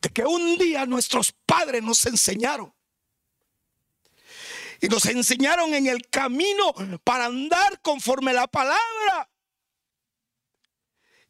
de 0.00 0.08
que 0.10 0.24
un 0.24 0.56
día 0.56 0.86
nuestros 0.86 1.32
padres 1.32 1.82
nos 1.82 2.04
enseñaron 2.06 2.72
y 4.80 4.88
nos 4.88 5.06
enseñaron 5.06 5.74
en 5.74 5.86
el 5.86 6.08
camino 6.08 6.72
para 7.04 7.26
andar 7.26 7.80
conforme 7.80 8.32
la 8.32 8.46
palabra. 8.46 9.30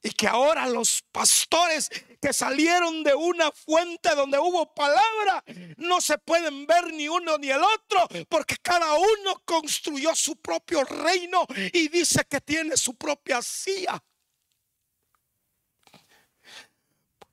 Y 0.02 0.10
que 0.10 0.28
ahora 0.28 0.68
los 0.68 1.02
pastores 1.10 1.90
que 2.20 2.32
salieron 2.32 3.02
de 3.02 3.14
una 3.14 3.50
fuente 3.50 4.14
donde 4.14 4.38
hubo 4.38 4.72
palabra 4.74 5.42
no 5.78 6.00
se 6.00 6.16
pueden 6.18 6.66
ver 6.66 6.92
ni 6.92 7.08
uno 7.08 7.38
ni 7.38 7.50
el 7.50 7.62
otro 7.62 8.08
porque 8.28 8.56
cada 8.62 8.94
uno 8.94 9.42
construyó 9.44 10.14
su 10.14 10.36
propio 10.36 10.84
reino 10.84 11.46
y 11.72 11.88
dice 11.88 12.24
que 12.28 12.40
tiene 12.40 12.76
su 12.76 12.94
propia 12.94 13.42
silla. 13.42 14.02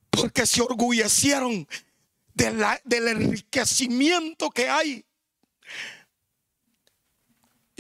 Porque 0.10 0.46
se 0.46 0.62
orgullecieron 0.62 1.68
del 2.34 3.08
enriquecimiento 3.08 4.50
que 4.50 4.70
hay. 4.70 5.06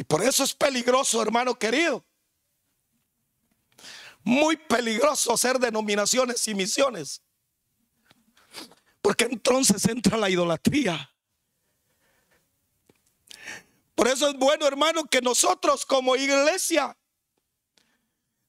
Por 0.07 0.23
eso 0.23 0.43
es 0.43 0.53
peligroso, 0.53 1.21
hermano 1.21 1.55
querido 1.55 2.05
muy 4.23 4.55
peligroso 4.55 5.33
hacer 5.33 5.59
denominaciones 5.59 6.47
y 6.47 6.55
misiones. 6.55 7.21
Porque 9.01 9.25
entonces 9.25 9.85
entra 9.85 10.17
la 10.17 10.29
idolatría. 10.29 11.09
Por 13.95 14.07
eso 14.07 14.29
es 14.29 14.35
bueno, 14.37 14.65
hermano, 14.65 15.03
que 15.05 15.21
nosotros 15.21 15.85
como 15.85 16.15
iglesia 16.15 16.97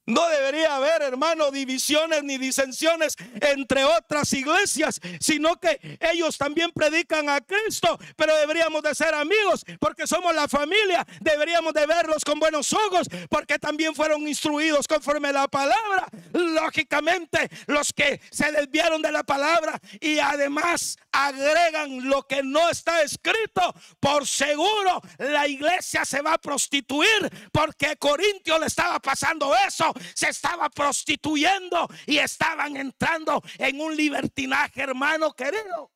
no 0.07 0.29
debería 0.29 0.77
haber, 0.77 1.03
hermano, 1.03 1.51
divisiones 1.51 2.23
ni 2.25 2.39
disensiones 2.39 3.17
entre 3.41 3.85
otras 3.85 4.33
iglesias, 4.33 5.01
sino 5.21 5.57
que 5.57 5.99
ellos 6.01 6.37
también 6.37 6.71
predican 6.73 7.29
a 7.29 7.41
Cristo, 7.41 7.99
pero 8.17 8.37
deberíamos 8.37 8.83
de 8.83 8.95
ser 8.95 9.15
amigos 9.15 9.65
porque 9.81 10.07
somos 10.07 10.35
la 10.35 10.49
familia, 10.49 11.07
deberíamos 11.21 11.73
de 11.73 11.87
verlos 11.87 12.25
con 12.25 12.39
buenos 12.39 12.73
ojos 12.73 13.09
porque 13.31 13.59
también 13.59 13.95
fueron 13.95 14.27
instruidos 14.27 14.87
conforme 14.87 15.33
la 15.33 15.49
palabra. 15.49 16.07
Lógicamente, 16.33 17.49
los 17.67 17.93
que 17.93 18.21
se 18.31 18.53
desviaron 18.53 19.01
de 19.01 19.13
la 19.13 19.23
palabra 19.23 19.81
y 20.01 20.19
además 20.19 20.97
agregan 21.13 22.09
lo 22.09 22.27
que 22.27 22.43
no 22.43 22.69
está 22.69 23.03
escrito, 23.03 23.75
por 24.01 24.27
seguro 24.27 25.01
la 25.19 25.47
iglesia 25.49 26.05
se 26.05 26.21
va 26.21 26.35
a 26.35 26.39
prostituir 26.39 27.31
porque 27.53 27.97
Corintio 27.97 28.59
le 28.59 28.67
estaba 28.67 28.99
pasando 29.01 29.55
eso 29.67 29.94
se 30.15 30.29
estaba 30.29 30.69
prostituyendo 30.71 31.89
y 32.07 32.19
estaban 32.19 32.77
entrando 32.77 33.43
en 33.59 33.81
un 33.81 33.97
libertinaje, 33.97 34.83
hermano 34.83 35.33
querido. 35.35 35.93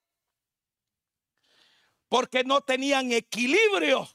Porque 2.09 2.45
no 2.45 2.61
tenían 2.63 3.13
equilibrio. 3.13 4.09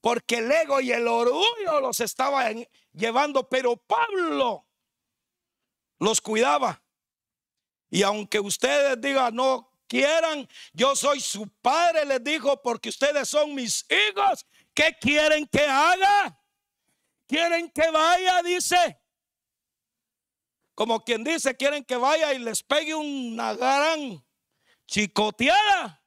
Porque 0.00 0.38
el 0.38 0.50
ego 0.50 0.80
y 0.80 0.92
el 0.92 1.06
orgullo 1.06 1.80
los 1.80 2.00
estaban 2.00 2.66
llevando, 2.92 3.48
pero 3.48 3.76
Pablo 3.76 4.66
los 5.98 6.20
cuidaba. 6.20 6.82
Y 7.90 8.02
aunque 8.02 8.40
ustedes 8.40 9.00
digan 9.00 9.34
no 9.34 9.70
quieran, 9.86 10.48
yo 10.72 10.94
soy 10.94 11.20
su 11.20 11.48
padre, 11.60 12.06
les 12.06 12.22
dijo, 12.22 12.62
porque 12.62 12.88
ustedes 12.88 13.28
son 13.28 13.54
mis 13.54 13.84
hijos. 13.90 14.46
¿Qué 14.72 14.96
quieren 15.00 15.46
que 15.48 15.66
haga? 15.66 16.39
Quieren 17.30 17.70
que 17.70 17.88
vaya, 17.92 18.42
dice. 18.42 19.00
Como 20.74 21.04
quien 21.04 21.22
dice, 21.22 21.56
quieren 21.56 21.84
que 21.84 21.96
vaya 21.96 22.34
y 22.34 22.40
les 22.40 22.62
pegue 22.64 22.94
una 22.94 23.54
gran 23.54 24.24
chicoteada. 24.88 26.02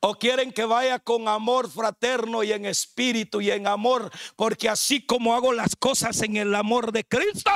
O 0.00 0.14
quieren 0.14 0.52
que 0.52 0.64
vaya 0.64 0.98
con 0.98 1.28
amor 1.28 1.70
fraterno 1.70 2.42
y 2.42 2.52
en 2.52 2.64
espíritu 2.64 3.40
y 3.42 3.50
en 3.50 3.66
amor, 3.66 4.10
porque 4.36 4.68
así 4.68 5.04
como 5.04 5.34
hago 5.34 5.52
las 5.52 5.76
cosas 5.76 6.22
en 6.22 6.36
el 6.36 6.54
amor 6.54 6.92
de 6.92 7.04
Cristo, 7.04 7.50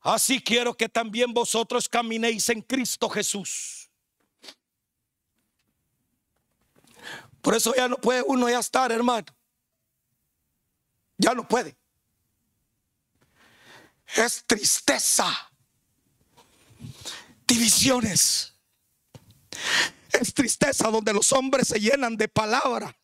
así 0.00 0.40
quiero 0.40 0.76
que 0.76 0.88
también 0.88 1.32
vosotros 1.32 1.88
caminéis 1.88 2.48
en 2.48 2.62
Cristo 2.62 3.08
Jesús. 3.08 3.77
Por 7.48 7.56
eso 7.56 7.74
ya 7.74 7.88
no 7.88 7.96
puede 7.96 8.22
uno 8.26 8.46
ya 8.50 8.58
estar, 8.58 8.92
hermano. 8.92 9.24
Ya 11.16 11.32
no 11.32 11.48
puede. 11.48 11.78
Es 14.14 14.44
tristeza. 14.46 15.24
Divisiones. 17.46 18.52
Es 20.12 20.34
tristeza 20.34 20.90
donde 20.90 21.14
los 21.14 21.32
hombres 21.32 21.68
se 21.68 21.80
llenan 21.80 22.18
de 22.18 22.28
palabra. 22.28 22.94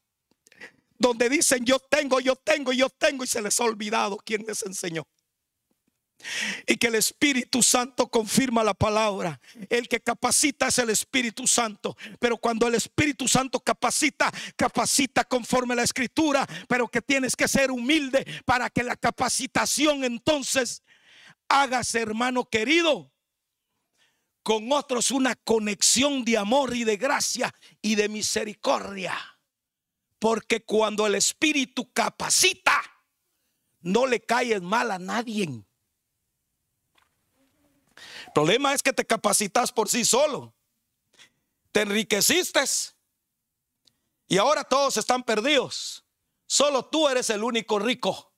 Donde 0.98 1.30
dicen 1.30 1.64
yo 1.64 1.78
tengo, 1.78 2.20
yo 2.20 2.36
tengo, 2.36 2.70
yo 2.74 2.90
tengo 2.90 3.24
y 3.24 3.26
se 3.26 3.40
les 3.40 3.58
ha 3.58 3.64
olvidado 3.64 4.18
quién 4.18 4.44
les 4.46 4.60
enseñó 4.60 5.06
y 6.66 6.76
que 6.76 6.88
el 6.88 6.94
Espíritu 6.94 7.62
Santo 7.62 8.08
confirma 8.08 8.64
la 8.64 8.74
palabra. 8.74 9.40
El 9.68 9.88
que 9.88 10.00
capacita 10.00 10.68
es 10.68 10.78
el 10.78 10.90
Espíritu 10.90 11.46
Santo, 11.46 11.96
pero 12.18 12.36
cuando 12.36 12.66
el 12.66 12.74
Espíritu 12.74 13.28
Santo 13.28 13.60
capacita, 13.60 14.32
capacita 14.56 15.24
conforme 15.24 15.74
a 15.74 15.76
la 15.76 15.82
escritura, 15.82 16.46
pero 16.68 16.88
que 16.88 17.02
tienes 17.02 17.36
que 17.36 17.48
ser 17.48 17.70
humilde 17.70 18.24
para 18.44 18.70
que 18.70 18.82
la 18.82 18.96
capacitación 18.96 20.04
entonces 20.04 20.82
hagas, 21.48 21.94
hermano 21.94 22.48
querido, 22.48 23.10
con 24.42 24.70
otros 24.72 25.10
una 25.10 25.34
conexión 25.34 26.24
de 26.24 26.36
amor 26.36 26.76
y 26.76 26.84
de 26.84 26.96
gracia 26.96 27.54
y 27.80 27.94
de 27.94 28.08
misericordia. 28.08 29.16
Porque 30.18 30.64
cuando 30.64 31.06
el 31.06 31.14
Espíritu 31.14 31.90
capacita, 31.92 32.80
no 33.80 34.06
le 34.06 34.20
caes 34.20 34.62
mal 34.62 34.90
a 34.90 34.98
nadie 34.98 35.64
problema 38.34 38.74
es 38.74 38.82
que 38.82 38.92
te 38.92 39.06
capacitas 39.06 39.72
por 39.72 39.88
sí 39.88 40.04
solo. 40.04 40.54
Te 41.72 41.82
enriqueciste 41.82 42.62
y 44.28 44.38
ahora 44.38 44.64
todos 44.64 44.96
están 44.96 45.22
perdidos. 45.22 46.04
Solo 46.46 46.84
tú 46.84 47.08
eres 47.08 47.30
el 47.30 47.42
único 47.42 47.78
rico. 47.78 48.32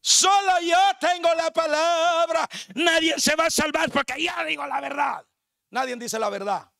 Solo 0.00 0.60
yo 0.62 0.78
tengo 1.00 1.34
la 1.34 1.50
palabra. 1.50 2.48
Nadie 2.74 3.18
se 3.18 3.34
va 3.34 3.46
a 3.46 3.50
salvar 3.50 3.90
porque 3.90 4.22
ya 4.22 4.44
digo 4.44 4.64
la 4.66 4.80
verdad. 4.80 5.26
Nadie 5.70 5.96
dice 5.96 6.18
la 6.18 6.30
verdad. 6.30 6.70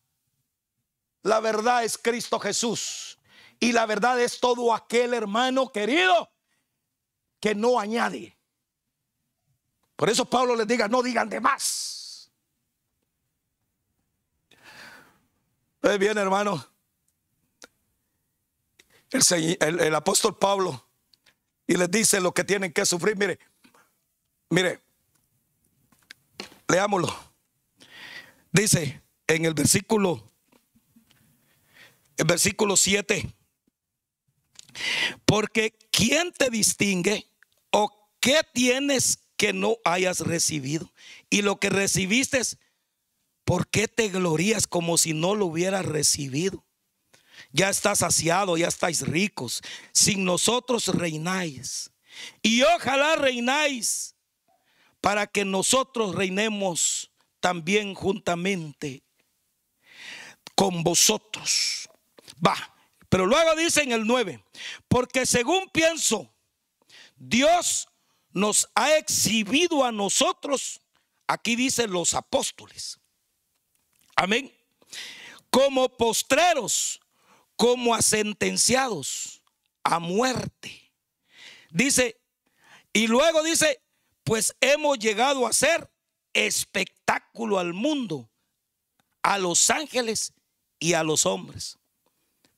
La 1.22 1.40
verdad 1.40 1.82
es 1.82 1.98
Cristo 1.98 2.38
Jesús. 2.38 3.18
Y 3.58 3.72
la 3.72 3.86
verdad 3.86 4.20
es 4.20 4.38
todo 4.38 4.72
aquel 4.72 5.14
hermano 5.14 5.72
querido 5.72 6.30
que 7.40 7.54
no 7.54 7.80
añade. 7.80 8.35
Por 9.96 10.10
eso 10.10 10.26
Pablo 10.26 10.54
les 10.54 10.66
diga, 10.66 10.88
no 10.88 11.02
digan 11.02 11.28
de 11.28 11.40
más. 11.40 12.30
Pues 15.80 15.98
bien, 15.98 16.18
hermano. 16.18 16.66
El, 19.10 19.80
el, 19.80 19.94
apóstol 19.94 20.36
Pablo 20.36 20.84
y 21.66 21.76
les 21.76 21.90
dice 21.90 22.20
lo 22.20 22.32
que 22.32 22.44
tienen 22.44 22.72
que 22.72 22.84
sufrir. 22.84 23.16
Mire, 23.16 23.38
mire, 24.50 24.82
leámoslo. 26.68 27.16
Dice 28.52 29.00
en 29.26 29.44
el 29.44 29.54
versículo, 29.54 30.30
el 32.16 32.26
versículo 32.26 32.76
7, 32.76 33.32
porque 35.24 35.78
¿quién 35.90 36.32
te 36.32 36.50
distingue 36.50 37.30
o 37.70 38.10
qué 38.20 38.42
tienes 38.52 39.25
que 39.36 39.52
no 39.52 39.76
hayas 39.84 40.20
recibido? 40.20 40.92
Y 41.30 41.42
lo 41.42 41.56
que 41.56 41.70
recibiste, 41.70 42.40
¿por 43.44 43.68
qué 43.68 43.88
te 43.88 44.08
glorías 44.08 44.66
como 44.66 44.98
si 44.98 45.12
no 45.12 45.34
lo 45.34 45.46
hubieras 45.46 45.86
recibido? 45.86 46.64
Ya 47.52 47.68
estás 47.68 48.00
saciado, 48.00 48.56
ya 48.56 48.68
estáis 48.68 49.02
ricos. 49.02 49.62
Sin 49.92 50.24
nosotros 50.24 50.88
reináis. 50.88 51.90
Y 52.42 52.62
ojalá 52.62 53.16
reináis 53.16 54.14
para 55.00 55.26
que 55.26 55.44
nosotros 55.44 56.14
reinemos 56.14 57.10
también 57.40 57.94
juntamente 57.94 59.02
con 60.54 60.82
vosotros. 60.82 61.88
Va, 62.44 62.56
pero 63.08 63.26
luego 63.26 63.54
dice 63.54 63.82
en 63.82 63.92
el 63.92 64.06
9, 64.06 64.42
porque 64.88 65.26
según 65.26 65.68
pienso, 65.70 66.34
Dios 67.16 67.88
nos 68.36 68.68
ha 68.74 68.98
exhibido 68.98 69.82
a 69.82 69.90
nosotros, 69.90 70.82
aquí 71.26 71.56
dicen 71.56 71.90
los 71.90 72.12
apóstoles, 72.12 73.00
amén, 74.14 74.52
como 75.48 75.88
postreros, 75.96 77.00
como 77.56 77.94
a 77.94 78.02
sentenciados 78.02 79.42
a 79.84 80.00
muerte. 80.00 80.92
Dice, 81.70 82.20
y 82.92 83.06
luego 83.06 83.42
dice, 83.42 83.80
pues 84.22 84.54
hemos 84.60 84.98
llegado 84.98 85.46
a 85.46 85.54
ser 85.54 85.90
espectáculo 86.34 87.58
al 87.58 87.72
mundo, 87.72 88.30
a 89.22 89.38
los 89.38 89.70
ángeles 89.70 90.34
y 90.78 90.92
a 90.92 91.02
los 91.02 91.24
hombres. 91.24 91.78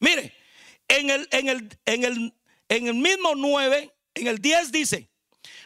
Mire, 0.01 0.35
en 0.89 1.11
el, 1.11 1.29
en 1.31 1.49
el, 1.49 1.79
en 1.85 2.03
el, 2.03 2.35
en 2.69 2.87
el 2.89 2.95
mismo 2.95 3.37
9, 3.37 3.95
en 4.15 4.27
el 4.27 4.41
10 4.41 4.73
dice, 4.73 5.09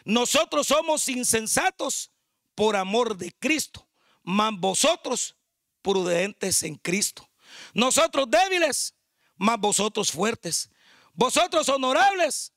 nosotros 0.05 0.67
somos 0.67 1.07
insensatos 1.07 2.11
por 2.55 2.75
amor 2.75 3.17
de 3.17 3.31
Cristo, 3.31 3.87
mas 4.23 4.53
vosotros 4.57 5.35
prudentes 5.81 6.63
en 6.63 6.75
Cristo. 6.75 7.27
Nosotros 7.73 8.29
débiles, 8.29 8.95
mas 9.37 9.59
vosotros 9.59 10.11
fuertes. 10.11 10.69
Vosotros 11.13 11.69
honorables, 11.69 12.51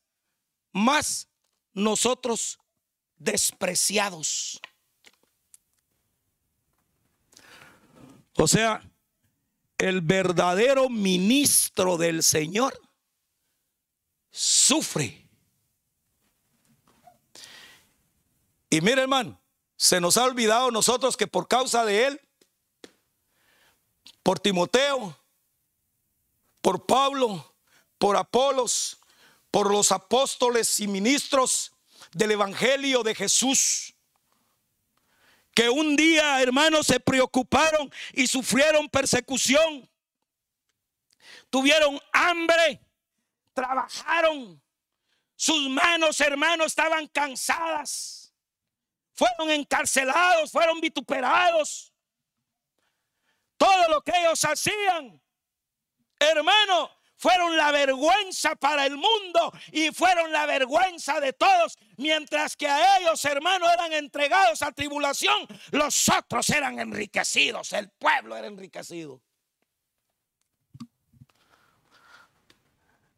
mas 0.73 1.29
nosotros 1.73 2.59
despreciados. 3.17 4.61
O 8.39 8.47
sea, 8.47 8.83
el 9.79 10.01
verdadero 10.01 10.89
ministro 10.89 11.97
del 11.97 12.23
Señor 12.23 12.81
sufre. 14.31 15.26
Y 18.71 18.81
mire 18.81 19.03
hermano, 19.03 19.41
se 19.77 20.01
nos 20.01 20.17
ha 20.17 20.25
olvidado 20.25 20.71
nosotros 20.71 21.17
que 21.17 21.27
por 21.27 21.49
causa 21.49 21.85
de 21.85 22.07
él, 22.07 22.21
por 24.23 24.41
Timoteo, 24.41 25.17
por 26.61 26.87
Pablo, 26.87 27.55
por 27.99 28.17
Apolos, 28.17 28.99
por 29.51 29.71
los 29.71 29.93
apóstoles 29.93 30.81
y 30.81 30.89
ministros 30.89 31.73
del 32.13 32.33
Evangelio 32.33 33.03
de 33.03 33.15
Jesús, 33.15 33.95
que 35.55 35.71
un 35.71 35.97
día, 35.97 36.43
hermanos, 36.43 36.87
se 36.87 37.01
preocuparon 37.01 37.91
y 38.13 38.27
sufrieron 38.27 38.91
persecución. 38.91 39.89
Tuvieron 41.49 41.99
hambre, 42.13 42.81
trabajaron. 43.55 44.61
Sus 45.35 45.69
manos, 45.71 46.21
hermanos, 46.21 46.67
estaban 46.67 47.07
cansadas. 47.07 48.26
Fueron 49.17 49.51
encarcelados, 49.51 50.53
fueron 50.53 50.81
vituperados. 50.81 51.93
Todo 53.57 53.89
lo 53.89 54.03
que 54.03 54.13
ellos 54.15 54.45
hacían, 54.45 55.21
hermano, 56.19 56.91
fueron 57.17 57.57
la 57.57 57.73
vergüenza 57.73 58.55
para 58.57 58.85
el 58.85 58.97
mundo 58.97 59.53
y 59.73 59.91
fueron 59.91 60.31
la 60.33 60.45
vergüenza 60.45 61.19
de 61.19 61.33
todos. 61.33 61.79
Mientras 61.97 62.57
que 62.57 62.69
a 62.69 62.99
ellos, 62.99 63.25
hermanos, 63.25 63.71
eran 63.73 63.93
entregados 63.95 64.61
a 64.61 64.73
tribulación, 64.73 65.47
los 65.71 66.09
otros 66.11 66.51
eran 66.51 66.79
enriquecidos, 66.79 67.73
el 67.73 67.89
pueblo 67.91 68.37
era 68.37 68.47
enriquecido. 68.47 69.23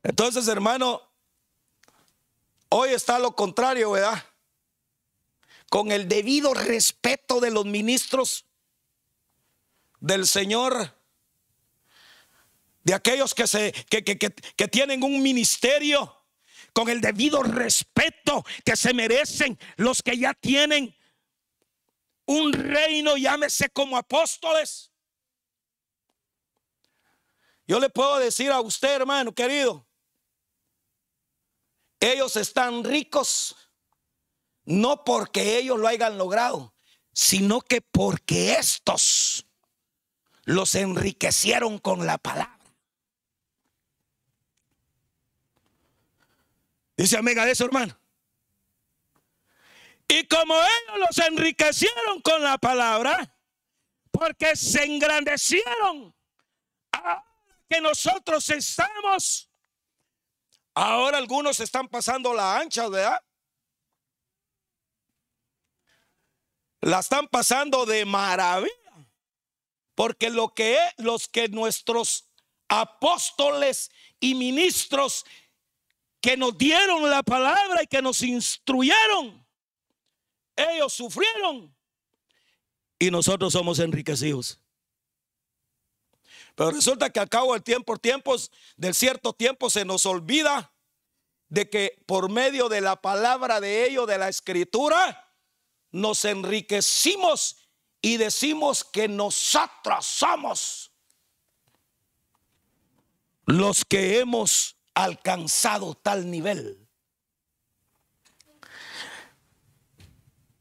Entonces, 0.04 0.46
hermano, 0.46 1.02
hoy 2.68 2.90
está 2.90 3.18
lo 3.18 3.34
contrario, 3.34 3.90
¿verdad? 3.90 4.24
Con 5.70 5.92
el 5.92 6.08
debido 6.08 6.54
respeto 6.54 7.40
de 7.40 7.50
los 7.50 7.66
ministros 7.66 8.46
del 10.00 10.26
Señor 10.26 10.94
de 12.84 12.94
aquellos 12.94 13.34
que, 13.34 13.46
se, 13.46 13.72
que, 13.90 14.02
que 14.02 14.68
tienen 14.68 15.02
un 15.02 15.22
ministerio 15.22 16.14
con 16.72 16.88
el 16.88 17.00
debido 17.00 17.42
respeto 17.42 18.44
que 18.64 18.76
se 18.76 18.94
merecen 18.94 19.58
los 19.76 20.02
que 20.02 20.16
ya 20.16 20.32
tienen 20.32 20.96
un 22.24 22.52
reino, 22.52 23.16
llámese 23.16 23.70
como 23.70 23.96
apóstoles. 23.96 24.90
Yo 27.66 27.80
le 27.80 27.90
puedo 27.90 28.18
decir 28.18 28.50
a 28.50 28.60
usted, 28.60 28.96
hermano 28.96 29.34
querido, 29.34 29.86
ellos 32.00 32.36
están 32.36 32.84
ricos 32.84 33.56
no 34.68 35.02
porque 35.02 35.56
ellos 35.56 35.78
lo 35.78 35.88
hayan 35.88 36.18
logrado, 36.18 36.74
sino 37.14 37.62
que 37.62 37.80
porque 37.80 38.52
estos 38.52 39.46
los 40.44 40.74
enriquecieron 40.74 41.78
con 41.78 42.04
la 42.04 42.18
palabra. 42.18 42.58
Dice 46.98 47.16
amiga 47.16 47.48
eso, 47.48 47.64
hermano. 47.64 47.98
Y 50.06 50.26
como 50.26 50.54
ellos 50.54 50.98
los 50.98 51.18
enriquecieron 51.26 52.20
con 52.20 52.42
la 52.42 52.58
palabra, 52.58 53.34
porque 54.10 54.54
se 54.54 54.84
engrandecieron, 54.84 56.14
que 57.70 57.80
nosotros 57.80 58.50
estamos, 58.50 59.50
ahora 60.74 61.16
algunos 61.16 61.58
están 61.58 61.88
pasando 61.88 62.34
la 62.34 62.58
ancha, 62.58 62.86
¿verdad? 62.88 63.22
La 66.80 67.00
están 67.00 67.28
pasando 67.28 67.86
de 67.86 68.04
maravilla. 68.04 68.74
Porque 69.94 70.30
lo 70.30 70.54
que 70.54 70.78
los 70.98 71.26
que 71.28 71.48
nuestros 71.48 72.30
apóstoles 72.68 73.90
y 74.20 74.34
ministros 74.34 75.24
que 76.20 76.36
nos 76.36 76.56
dieron 76.56 77.10
la 77.10 77.22
palabra 77.22 77.82
y 77.82 77.86
que 77.86 78.00
nos 78.00 78.22
instruyeron, 78.22 79.44
ellos 80.54 80.92
sufrieron 80.92 81.74
y 82.98 83.10
nosotros 83.10 83.52
somos 83.52 83.78
enriquecidos. 83.78 84.60
Pero 86.54 86.72
resulta 86.72 87.10
que 87.10 87.20
al 87.20 87.28
cabo 87.28 87.52
del 87.52 87.62
tiempo, 87.62 87.96
tiempos, 87.96 88.50
del 88.76 88.94
cierto 88.94 89.32
tiempo, 89.32 89.70
se 89.70 89.84
nos 89.84 90.06
olvida 90.06 90.72
de 91.48 91.70
que 91.70 92.02
por 92.06 92.30
medio 92.30 92.68
de 92.68 92.80
la 92.80 93.00
palabra 93.00 93.60
de 93.60 93.86
ellos, 93.86 94.06
de 94.06 94.18
la 94.18 94.28
escritura, 94.28 95.27
nos 95.90 96.24
enriquecimos 96.24 97.56
y 98.00 98.16
decimos 98.16 98.84
que 98.84 99.08
nosotros 99.08 100.06
somos 100.06 100.92
los 103.46 103.84
que 103.84 104.20
hemos 104.20 104.76
alcanzado 104.94 105.94
tal 105.94 106.30
nivel. 106.30 106.86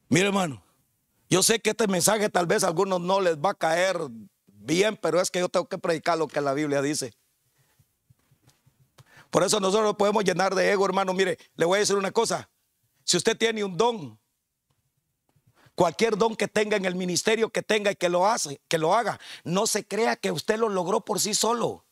Mire 0.10 0.28
hermano, 0.28 0.64
yo 1.30 1.44
sé 1.44 1.60
que 1.60 1.72
este 1.72 1.88
mensaje 1.88 2.30
tal 2.30 2.48
vez 2.48 2.64
a 2.64 2.68
algunos 2.68 3.02
no 3.02 3.20
les 3.20 3.38
va 3.38 3.52
a 3.52 3.56
caer 3.56 3.98
bien, 4.46 4.96
pero 4.96 5.20
es 5.20 5.30
que 5.30 5.40
yo 5.40 5.50
tengo 5.50 5.68
que 5.68 5.78
predicar 5.78 6.18
lo 6.18 6.28
que 6.28 6.40
la 6.40 6.54
Biblia 6.54 6.82
dice. 6.82 7.14
Por 9.30 9.44
eso 9.44 9.60
nosotros 9.60 9.96
podemos 9.98 10.24
llenar 10.24 10.56
de 10.56 10.72
ego, 10.72 10.86
hermano. 10.86 11.14
Mire, 11.14 11.38
le 11.56 11.66
voy 11.66 11.78
a 11.78 11.80
decir 11.80 11.98
una 11.98 12.12
cosa. 12.12 12.50
Si 13.04 13.18
usted 13.18 13.38
tiene 13.38 13.64
un 13.64 13.76
don, 13.76 14.20
cualquier 15.78 16.18
don 16.18 16.36
que 16.36 16.48
tenga 16.48 16.76
en 16.76 16.86
el 16.86 16.96
ministerio 16.96 17.52
que 17.52 17.62
tenga 17.62 17.92
y 17.92 17.96
que 17.96 18.10
lo 18.10 18.26
hace, 18.26 18.60
que 18.68 18.80
lo 18.80 18.96
haga, 18.96 19.20
no 19.44 19.68
se 19.68 19.88
crea 19.88 20.16
que 20.16 20.32
usted 20.32 20.58
lo 20.58 20.70
logró 20.70 21.06
por 21.06 21.20
sí 21.20 21.36
solo. 21.36 21.86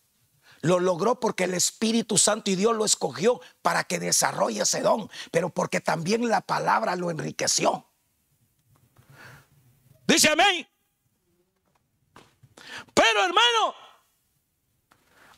Lo 0.62 0.80
logró 0.80 1.20
porque 1.20 1.44
el 1.44 1.54
Espíritu 1.54 2.18
Santo 2.18 2.50
y 2.50 2.56
Dios 2.56 2.76
lo 2.76 2.84
escogió 2.84 3.40
para 3.62 3.84
que 3.84 4.00
desarrolle 4.00 4.64
ese 4.64 4.82
don, 4.82 5.08
pero 5.30 5.52
porque 5.52 5.82
también 5.82 6.28
la 6.28 6.42
palabra 6.42 6.96
lo 6.96 7.12
enriqueció. 7.12 7.88
Dice 10.08 10.30
amén. 10.32 10.68
Pero 12.92 13.24
hermano, 13.24 13.76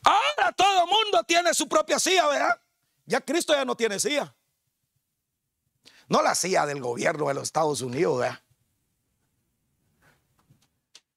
ahora 0.04 0.54
todo 0.54 0.88
mundo 0.88 1.22
tiene 1.28 1.54
su 1.54 1.68
propia 1.68 2.00
silla, 2.00 2.26
¿verdad? 2.28 2.62
Ya 3.06 3.20
Cristo 3.20 3.52
ya 3.52 3.66
no 3.66 3.76
tiene 3.76 4.00
CIA. 4.00 4.34
No 6.08 6.22
la 6.22 6.36
CIA 6.36 6.66
del 6.66 6.82
gobierno 6.82 7.28
de 7.28 7.34
los 7.34 7.44
Estados 7.44 7.82
Unidos. 7.82 8.26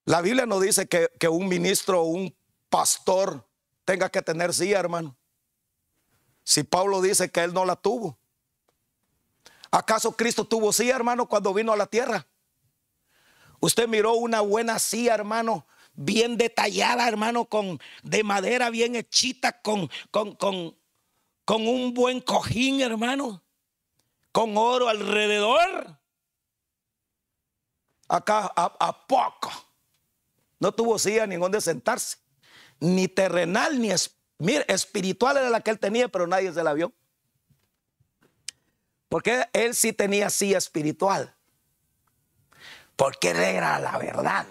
La 0.04 0.20
Biblia 0.20 0.46
no 0.46 0.58
dice 0.58 0.88
que, 0.88 1.28
un 1.28 1.48
ministro 1.48 2.02
o 2.02 2.04
un 2.04 2.34
pastor 2.68 3.46
tenga 3.84 4.08
que 4.08 4.22
tener 4.22 4.52
CIA, 4.52 4.80
hermano. 4.80 5.16
Si 6.42 6.64
Pablo 6.64 7.00
dice 7.00 7.30
que 7.30 7.40
él 7.44 7.54
no 7.54 7.64
la 7.64 7.76
tuvo. 7.76 8.18
¿Acaso 9.70 10.16
Cristo 10.16 10.44
tuvo 10.44 10.72
CIA, 10.72 10.96
hermano, 10.96 11.28
cuando 11.28 11.54
vino 11.54 11.72
a 11.72 11.76
la 11.76 11.86
tierra? 11.86 12.26
Usted 13.60 13.86
miró 13.86 14.14
una 14.14 14.40
buena 14.40 14.80
silla, 14.80 15.14
hermano, 15.14 15.66
bien 15.92 16.36
detallada, 16.36 17.06
hermano, 17.06 17.44
con 17.44 17.78
de 18.02 18.24
madera 18.24 18.70
bien 18.70 18.96
hechita, 18.96 19.60
con, 19.60 19.88
con, 20.10 20.34
con, 20.34 20.76
con 21.44 21.68
un 21.68 21.94
buen 21.94 22.20
cojín, 22.20 22.80
hermano, 22.80 23.44
con 24.32 24.56
oro 24.56 24.88
alrededor. 24.88 25.98
Acá 28.08 28.50
a, 28.56 29.06
poco. 29.06 29.50
No 30.58 30.72
tuvo 30.72 30.98
silla 30.98 31.26
ni 31.26 31.36
donde 31.36 31.60
sentarse, 31.60 32.18
ni 32.80 33.06
terrenal, 33.06 33.80
ni 33.80 33.90
espiritual 34.66 35.36
era 35.36 35.48
la 35.48 35.60
que 35.60 35.70
él 35.70 35.78
tenía, 35.78 36.08
pero 36.08 36.26
nadie 36.26 36.52
se 36.52 36.62
la 36.64 36.72
vio. 36.74 36.92
Porque 39.08 39.48
él 39.52 39.74
sí 39.74 39.92
tenía 39.92 40.28
silla 40.30 40.58
espiritual 40.58 41.36
porque 43.00 43.30
era 43.30 43.78
la 43.78 43.96
verdad. 43.96 44.46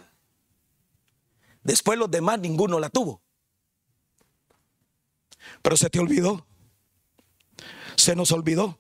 Después 1.62 2.00
los 2.00 2.10
demás 2.10 2.40
ninguno 2.40 2.80
la 2.80 2.90
tuvo. 2.90 3.22
Pero 5.62 5.78
se 5.78 5.88
te 5.92 6.00
olvidó, 6.00 6.48
se 7.96 8.16
nos 8.16 8.32
olvidó 8.32 8.80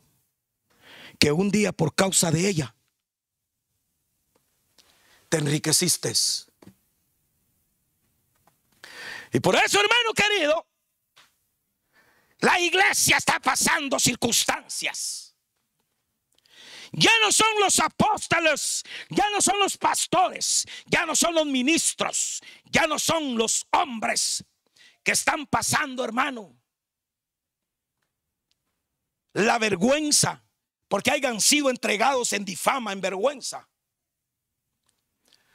que 1.19 1.31
un 1.31 1.51
día 1.51 1.71
por 1.71 1.93
causa 1.93 2.31
de 2.31 2.47
ella 2.47 2.75
te 5.27 5.37
enriqueciste. 5.37 6.13
Y 9.31 9.39
por 9.39 9.55
eso, 9.55 9.79
hermano 9.79 10.13
querido, 10.15 10.65
la 12.39 12.59
iglesia 12.59 13.17
está 13.17 13.39
pasando 13.39 13.99
circunstancias 13.99 15.29
ya 16.91 17.11
no 17.21 17.31
son 17.31 17.47
los 17.59 17.79
apóstoles, 17.79 18.83
ya 19.09 19.29
no 19.31 19.41
son 19.41 19.59
los 19.59 19.77
pastores, 19.77 20.65
ya 20.85 21.05
no 21.05 21.15
son 21.15 21.35
los 21.35 21.45
ministros, 21.45 22.41
ya 22.65 22.87
no 22.87 22.97
son 22.97 23.37
los 23.37 23.67
hombres 23.71 24.43
que 25.03 25.11
están 25.11 25.45
pasando, 25.45 26.03
hermano. 26.03 26.55
La 29.33 29.59
vergüenza, 29.59 30.43
porque 30.89 31.11
hayan 31.11 31.39
sido 31.39 31.69
entregados 31.69 32.33
en 32.33 32.43
difama, 32.43 32.91
en 32.91 32.99
vergüenza. 32.99 33.69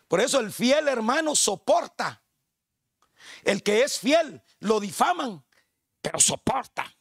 Por 0.09 0.21
eso 0.21 0.41
el 0.41 0.53
fiel 0.53 0.89
hermano 0.89 1.35
soporta. 1.35 2.23
El 3.43 3.63
que 3.63 3.83
es 3.83 3.99
fiel 3.99 4.43
lo 4.61 4.81
difaman, 4.81 5.45
pero 6.01 6.21
soporta. 6.21 6.97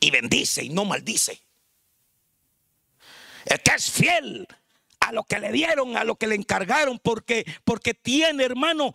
Y 0.00 0.10
bendice 0.10 0.64
y 0.64 0.70
no 0.70 0.86
maldice. 0.86 1.44
El 3.44 3.62
que 3.62 3.74
es 3.74 3.90
fiel 3.90 4.48
a 5.00 5.12
lo 5.12 5.24
que 5.24 5.40
le 5.40 5.52
dieron, 5.52 5.96
a 5.96 6.04
lo 6.04 6.16
que 6.16 6.26
le 6.26 6.36
encargaron, 6.36 6.98
porque, 6.98 7.44
porque 7.64 7.92
tiene, 7.92 8.44
hermano, 8.44 8.94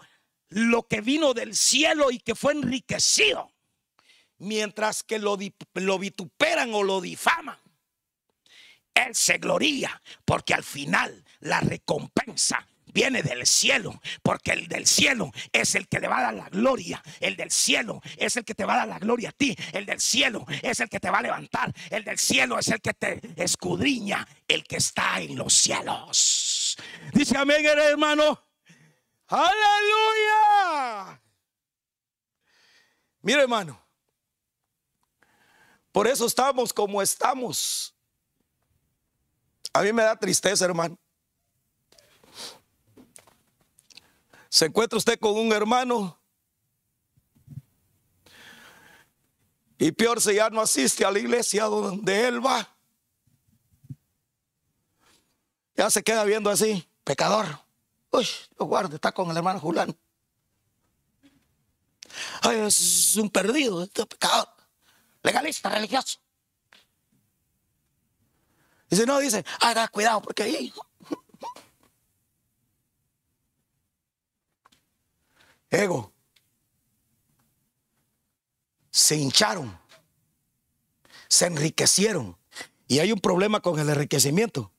lo 0.49 0.87
que 0.87 1.01
vino 1.01 1.33
del 1.35 1.55
cielo 1.55 2.09
y 2.09 2.19
que 2.19 2.33
fue 2.33 2.53
enriquecido. 2.53 3.54
Mientras 4.37 5.03
que 5.03 5.19
lo, 5.19 5.37
vituperan 5.37 6.73
o 6.73 6.83
lo 6.83 7.01
difaman. 7.01 7.57
Él 8.93 9.13
se 9.13 9.37
gloria 9.37 10.01
porque 10.23 10.53
al 10.53 10.63
final 10.63 11.23
la 11.39 11.59
recompensa 11.59 12.65
viene 12.85 13.21
del 13.21 13.45
cielo, 13.45 14.01
porque 14.23 14.51
el 14.51 14.69
del 14.69 14.87
cielo 14.87 15.31
es 15.51 15.75
el 15.75 15.89
que 15.89 15.99
le 15.99 16.07
va 16.07 16.19
a 16.19 16.23
dar 16.23 16.33
la 16.33 16.47
gloria. 16.47 17.03
El 17.19 17.35
del 17.35 17.51
cielo 17.51 18.01
es 18.15 18.37
el 18.37 18.45
que 18.45 18.55
te 18.55 18.63
va 18.63 18.75
a 18.75 18.77
dar 18.77 18.87
la 18.87 18.99
gloria 18.99 19.29
a 19.29 19.33
ti. 19.33 19.53
El 19.73 19.85
del 19.85 19.99
cielo 19.99 20.45
es 20.61 20.79
el 20.79 20.87
que 20.87 21.01
te 21.01 21.09
va 21.09 21.19
a 21.19 21.21
levantar. 21.21 21.73
El 21.89 22.05
del 22.05 22.17
cielo 22.17 22.57
es 22.57 22.69
el 22.69 22.79
que 22.79 22.93
te 22.93 23.19
escudriña, 23.35 24.25
el 24.47 24.63
que 24.63 24.77
está 24.77 25.19
en 25.19 25.35
los 25.35 25.53
cielos. 25.53 26.77
Dice 27.11 27.37
amén, 27.37 27.65
hermano. 27.65 28.41
Aleluya. 29.27 31.21
Mire, 33.21 33.41
hermano. 33.41 33.84
Por 35.95 36.09
eso 36.09 36.25
estamos 36.25 36.73
como 36.73 37.01
estamos. 37.01 37.95
A 39.71 39.81
mí 39.81 39.93
me 39.93 40.03
da 40.03 40.13
tristeza, 40.17 40.65
hermano. 40.65 40.99
Se 44.49 44.65
encuentra 44.65 44.97
usted 44.97 45.17
con 45.17 45.37
un 45.37 45.53
hermano 45.53 46.19
y 49.77 49.93
peor 49.93 50.19
si 50.19 50.35
ya 50.35 50.49
no 50.49 50.59
asiste 50.59 51.05
a 51.05 51.11
la 51.11 51.19
iglesia 51.19 51.63
donde 51.63 52.27
él 52.27 52.45
va. 52.45 52.67
Ya 55.77 55.89
se 55.89 56.03
queda 56.03 56.25
viendo 56.25 56.49
así, 56.49 56.85
pecador. 57.05 57.45
Uy, 58.11 58.27
lo 58.59 58.65
guarde, 58.65 58.95
está 58.95 59.13
con 59.13 59.31
el 59.31 59.37
hermano 59.37 59.61
Julano. 59.61 59.95
Ay, 62.41 62.57
es 62.57 63.15
un 63.15 63.29
perdido, 63.29 63.81
este 63.81 64.05
pecador, 64.05 64.54
legalista, 65.25 65.69
religioso. 65.69 66.19
Dice, 68.89 69.05
no, 69.05 69.19
dice, 69.19 69.43
haga 69.59 69.87
cuidado 69.87 70.21
porque 70.21 70.43
ahí 70.43 70.73
ego, 75.69 76.13
se 78.91 79.15
hincharon, 79.17 79.77
se 81.27 81.47
enriquecieron. 81.47 82.37
Y 82.87 82.99
hay 82.99 83.11
un 83.11 83.19
problema 83.19 83.59
con 83.59 83.79
el 83.79 83.89
enriquecimiento. 83.89 84.71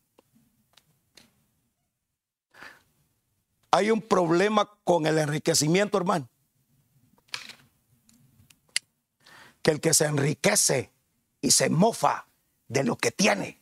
Hay 3.71 3.91
un 3.91 4.01
problema 4.01 4.71
con 4.85 5.07
el 5.07 5.19
enriquecimiento, 5.19 5.99
hermano. 5.99 6.29
Que 9.67 9.73
el 9.73 9.81
que 9.81 9.95
se 9.95 10.05
enriquece 10.05 10.93
y 11.41 11.51
se 11.51 11.69
mofa 11.71 12.29
de 12.69 12.85
lo 12.85 12.97
que 12.97 13.11
tiene 13.11 13.61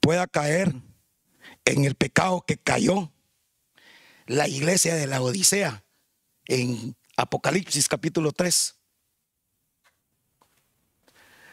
pueda 0.00 0.26
caer 0.26 0.74
en 1.64 1.86
el 1.86 1.94
pecado 1.94 2.44
que 2.46 2.58
cayó 2.58 3.10
la 4.26 4.48
iglesia 4.48 4.96
de 4.96 5.06
la 5.06 5.22
Odisea 5.22 5.82
en 6.44 6.94
Apocalipsis 7.16 7.88
capítulo 7.88 8.32
3. 8.32 8.78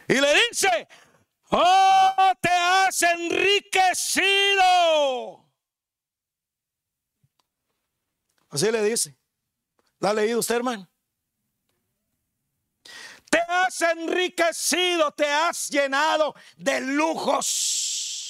Y 0.08 0.20
le 0.20 0.34
dice, 0.50 0.86
oh, 1.52 2.32
te 2.42 2.50
has 2.50 3.00
enriquecido. 3.00 4.28
Así 8.50 8.70
le 8.70 8.82
dice. 8.82 9.16
¿La 9.98 10.10
ha 10.10 10.12
leído 10.12 10.40
usted, 10.40 10.56
hermano? 10.56 10.89
Te 13.30 13.38
has 13.38 13.80
enriquecido, 13.80 15.12
te 15.12 15.26
has 15.26 15.70
llenado 15.70 16.34
de 16.56 16.80
lujos. 16.82 18.20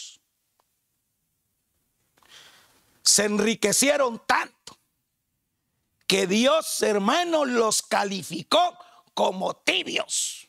se 3.11 3.25
enriquecieron 3.25 4.23
tanto 4.27 4.79
que 6.07 6.27
Dios, 6.27 6.83
hermano, 6.83 7.45
los 7.45 7.83
calificó 7.83 8.77
como 9.15 9.55
tibios. 9.55 10.49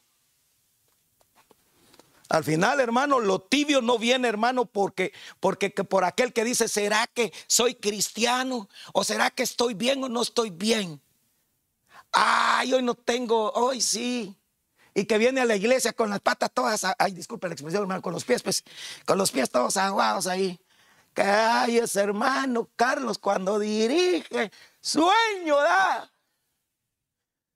Al 2.29 2.43
final, 2.43 2.79
hermano, 2.79 3.19
lo 3.19 3.41
tibio 3.41 3.81
no 3.81 3.99
viene, 3.99 4.27
hermano, 4.27 4.65
porque, 4.65 5.11
porque 5.39 5.73
que 5.73 5.83
por 5.83 6.05
aquel 6.05 6.31
que 6.33 6.43
dice, 6.43 6.67
¿será 6.67 7.05
que 7.07 7.33
soy 7.47 7.75
cristiano? 7.75 8.69
¿O 8.93 9.03
será 9.03 9.29
que 9.31 9.43
estoy 9.43 9.73
bien 9.73 10.03
o 10.03 10.09
no 10.09 10.21
estoy 10.21 10.49
bien? 10.49 11.01
Ay, 12.11 12.73
hoy 12.73 12.83
no 12.83 12.95
tengo, 12.95 13.51
hoy 13.51 13.81
sí. 13.81 14.35
Y 14.93 15.05
que 15.05 15.17
viene 15.17 15.41
a 15.41 15.45
la 15.45 15.55
iglesia 15.55 15.93
con 15.93 16.09
las 16.09 16.19
patas 16.19 16.51
todas, 16.51 16.85
ay, 16.97 17.13
disculpe 17.13 17.47
la 17.47 17.53
expresión, 17.53 17.83
hermano, 17.83 18.01
con 18.01 18.13
los 18.13 18.25
pies, 18.25 18.43
pues, 18.43 18.63
con 19.05 19.17
los 19.17 19.31
pies 19.31 19.49
todos 19.49 19.77
aguados 19.77 20.27
ahí 20.27 20.59
que 21.13 21.21
hay 21.21 21.77
ese 21.77 22.01
hermano 22.01 22.69
Carlos 22.75 23.17
cuando 23.17 23.59
dirige, 23.59 24.51
sueño 24.79 25.57
da. 25.57 26.11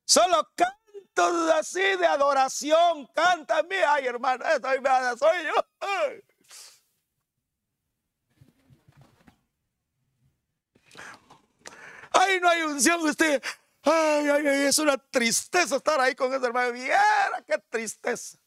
Solo 0.06 0.50
cantos 0.56 1.52
así 1.52 1.80
de 1.80 2.06
adoración, 2.06 3.08
canta 3.14 3.60
a 3.60 3.64
mí, 3.64 3.76
ay 3.76 4.06
hermano, 4.06 4.46
estoy 4.46 4.78
soy 5.18 5.44
yo. 5.46 5.66
Ay, 12.18 12.40
no 12.40 12.48
hay 12.48 12.62
unción, 12.62 13.02
usted. 13.02 13.44
Ay, 13.86 14.30
ay, 14.30 14.48
ay, 14.48 14.66
es 14.66 14.80
una 14.80 14.98
tristeza 14.98 15.76
estar 15.76 16.00
ahí 16.00 16.16
con 16.16 16.34
ese 16.34 16.46
hermano. 16.46 16.72
Viera, 16.72 17.44
qué 17.48 17.58
tristeza. 17.70 18.38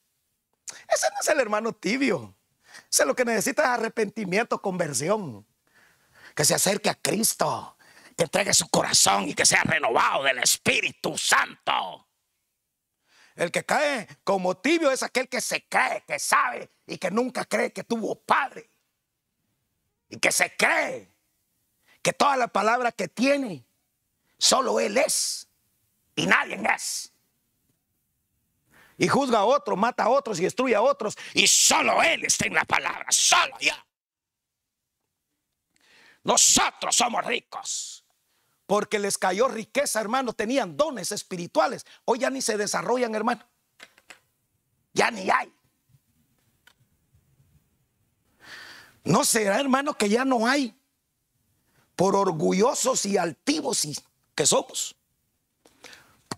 Ese 0.89 1.11
no 1.11 1.21
es 1.21 1.29
el 1.29 1.39
hermano 1.39 1.73
tibio. 1.73 2.37
Ese 2.91 3.07
lo 3.07 3.15
que 3.15 3.25
necesita 3.25 3.63
es 3.63 3.69
arrepentimiento, 3.69 4.61
conversión. 4.61 5.47
Que 6.35 6.45
se 6.45 6.55
acerque 6.55 6.91
a 6.91 6.95
Cristo, 6.95 7.77
que 8.17 8.25
entregue 8.25 8.53
su 8.53 8.69
corazón 8.69 9.29
y 9.29 9.35
que 9.35 9.47
sea 9.47 9.63
renovado 9.63 10.25
del 10.25 10.39
Espíritu 10.39 11.17
Santo. 11.17 12.09
El 13.37 13.53
que 13.53 13.65
cae 13.65 14.09
como 14.25 14.57
tibio 14.57 14.91
es 14.91 15.05
aquel 15.05 15.29
que 15.29 15.41
se 15.41 15.69
cree, 15.69 16.03
que 16.05 16.19
sabe 16.19 16.73
y 16.87 16.99
que 16.99 17.13
nunca 17.13 17.45
cree 17.45 17.73
que 17.73 17.85
tuvo 17.85 18.21
padre. 18.21 18.69
Y 20.09 20.19
que 20.19 20.33
se 20.33 20.57
cree 20.57 21.15
que 22.03 22.13
toda 22.13 22.37
la 22.37 22.49
palabra 22.49 22.91
que 22.91 23.07
tiene, 23.07 23.68
solo 24.39 24.81
Él 24.81 24.97
es 24.97 25.49
y 26.15 26.27
nadie 26.27 26.61
es. 26.75 27.13
Y 28.97 29.07
juzga 29.07 29.39
a 29.39 29.45
otros, 29.45 29.79
mata 29.79 30.05
a 30.05 30.09
otros 30.09 30.41
y 30.41 30.43
destruye 30.43 30.75
a 30.75 30.83
otros. 30.83 31.17
Y 31.35 31.47
solo 31.47 32.03
Él 32.03 32.25
está 32.25 32.47
en 32.47 32.55
la 32.55 32.65
palabra, 32.65 33.07
solo 33.11 33.57
ya. 33.61 33.85
Nosotros 36.25 36.97
somos 36.97 37.25
ricos. 37.25 38.05
Porque 38.67 38.99
les 38.99 39.17
cayó 39.17 39.49
riqueza, 39.49 40.01
hermano. 40.01 40.35
Tenían 40.35 40.77
dones 40.77 41.11
espirituales. 41.13 41.87
Hoy 42.05 42.19
ya 42.19 42.29
ni 42.29 42.43
se 42.43 42.59
desarrollan, 42.59 43.15
hermano. 43.15 43.43
Ya 44.93 45.11
ni 45.11 45.31
hay. 45.31 45.51
¿No 49.05 49.25
será, 49.25 49.59
hermano, 49.59 49.95
que 49.95 50.11
ya 50.11 50.27
no 50.27 50.47
hay? 50.47 50.79
Por 51.97 52.15
orgullosos 52.15 53.07
y 53.07 53.17
altivos 53.17 53.87
que 54.39 54.47
somos. 54.47 54.95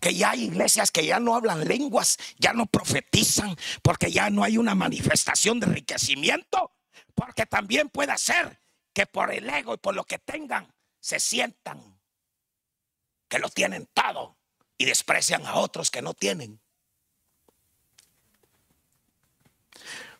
Que 0.01 0.15
ya 0.15 0.31
hay 0.31 0.45
iglesias 0.45 0.89
que 0.89 1.05
ya 1.05 1.19
no 1.19 1.35
hablan 1.35 1.67
lenguas, 1.67 2.17
ya 2.39 2.51
no 2.51 2.65
profetizan, 2.65 3.55
porque 3.83 4.11
ya 4.11 4.31
no 4.31 4.43
hay 4.43 4.57
una 4.57 4.73
manifestación 4.73 5.59
de 5.59 5.67
enriquecimiento. 5.67 6.71
Porque 7.13 7.45
también 7.45 7.89
puede 7.89 8.17
ser 8.17 8.59
que 8.91 9.05
por 9.05 9.31
el 9.31 9.47
ego 9.47 9.75
y 9.75 9.77
por 9.77 9.93
lo 9.93 10.03
que 10.03 10.17
tengan 10.17 10.73
se 10.99 11.19
sientan 11.19 11.99
que 13.27 13.37
lo 13.37 13.49
tienen 13.49 13.87
todo 13.93 14.35
y 14.79 14.85
desprecian 14.85 15.45
a 15.45 15.57
otros 15.57 15.91
que 15.91 16.01
no 16.01 16.15
tienen. 16.15 16.59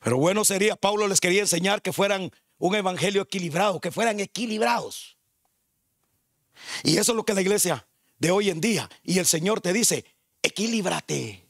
Pero 0.02 0.18
bueno 0.18 0.46
sería, 0.46 0.76
Pablo 0.76 1.08
les 1.08 1.20
quería 1.20 1.42
enseñar 1.42 1.82
que 1.82 1.94
fueran 1.94 2.32
un 2.60 2.76
evangelio 2.76 3.24
equilibrado, 3.24 3.82
que 3.82 3.92
fueran 3.92 4.20
equilibrados. 4.20 5.18
Y 6.84 6.98
eso 6.98 7.12
es 7.12 7.16
lo 7.16 7.26
que 7.26 7.34
la 7.34 7.42
iglesia 7.42 7.88
de 8.20 8.32
hoy 8.32 8.50
en 8.50 8.62
día, 8.62 8.90
y 9.04 9.20
el 9.20 9.26
Señor 9.26 9.62
te 9.62 9.74
dice, 9.74 10.06
equilíbrate. 10.44 11.48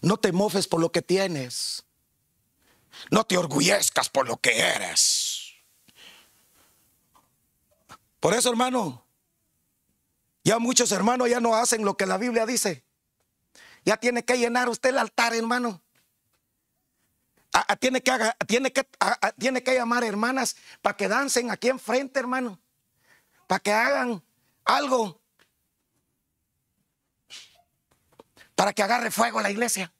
No 0.00 0.16
te 0.16 0.32
mofes 0.32 0.66
por 0.66 0.80
lo 0.80 0.90
que 0.90 1.02
tienes. 1.02 1.84
No 3.10 3.24
te 3.24 3.36
orgullezcas 3.36 4.08
por 4.08 4.26
lo 4.26 4.36
que 4.36 4.58
eres. 4.58 5.54
Por 8.20 8.34
eso, 8.34 8.50
hermano, 8.50 9.04
ya 10.44 10.58
muchos 10.58 10.92
hermanos 10.92 11.28
ya 11.28 11.40
no 11.40 11.54
hacen 11.54 11.84
lo 11.84 11.96
que 11.96 12.06
la 12.06 12.18
Biblia 12.18 12.46
dice. 12.46 12.84
Ya 13.84 13.96
tiene 13.96 14.24
que 14.24 14.38
llenar 14.38 14.68
usted 14.68 14.90
el 14.90 14.98
altar, 14.98 15.34
hermano. 15.34 15.82
Tiene, 17.78 18.02
que, 18.02 18.12
tiene, 18.46 18.72
que, 18.72 18.88
tiene 19.38 19.62
que 19.62 19.74
llamar 19.74 20.04
hermanas 20.04 20.56
para 20.80 20.96
que 20.96 21.08
dancen 21.08 21.50
aquí 21.50 21.68
enfrente, 21.68 22.18
hermano. 22.20 22.60
Para 23.46 23.60
que 23.60 23.72
hagan 23.72 24.22
algo. 24.64 25.20
Para 28.54 28.72
que 28.72 28.82
agarre 28.82 29.10
fuego 29.10 29.40
la 29.40 29.50
iglesia. 29.50 29.92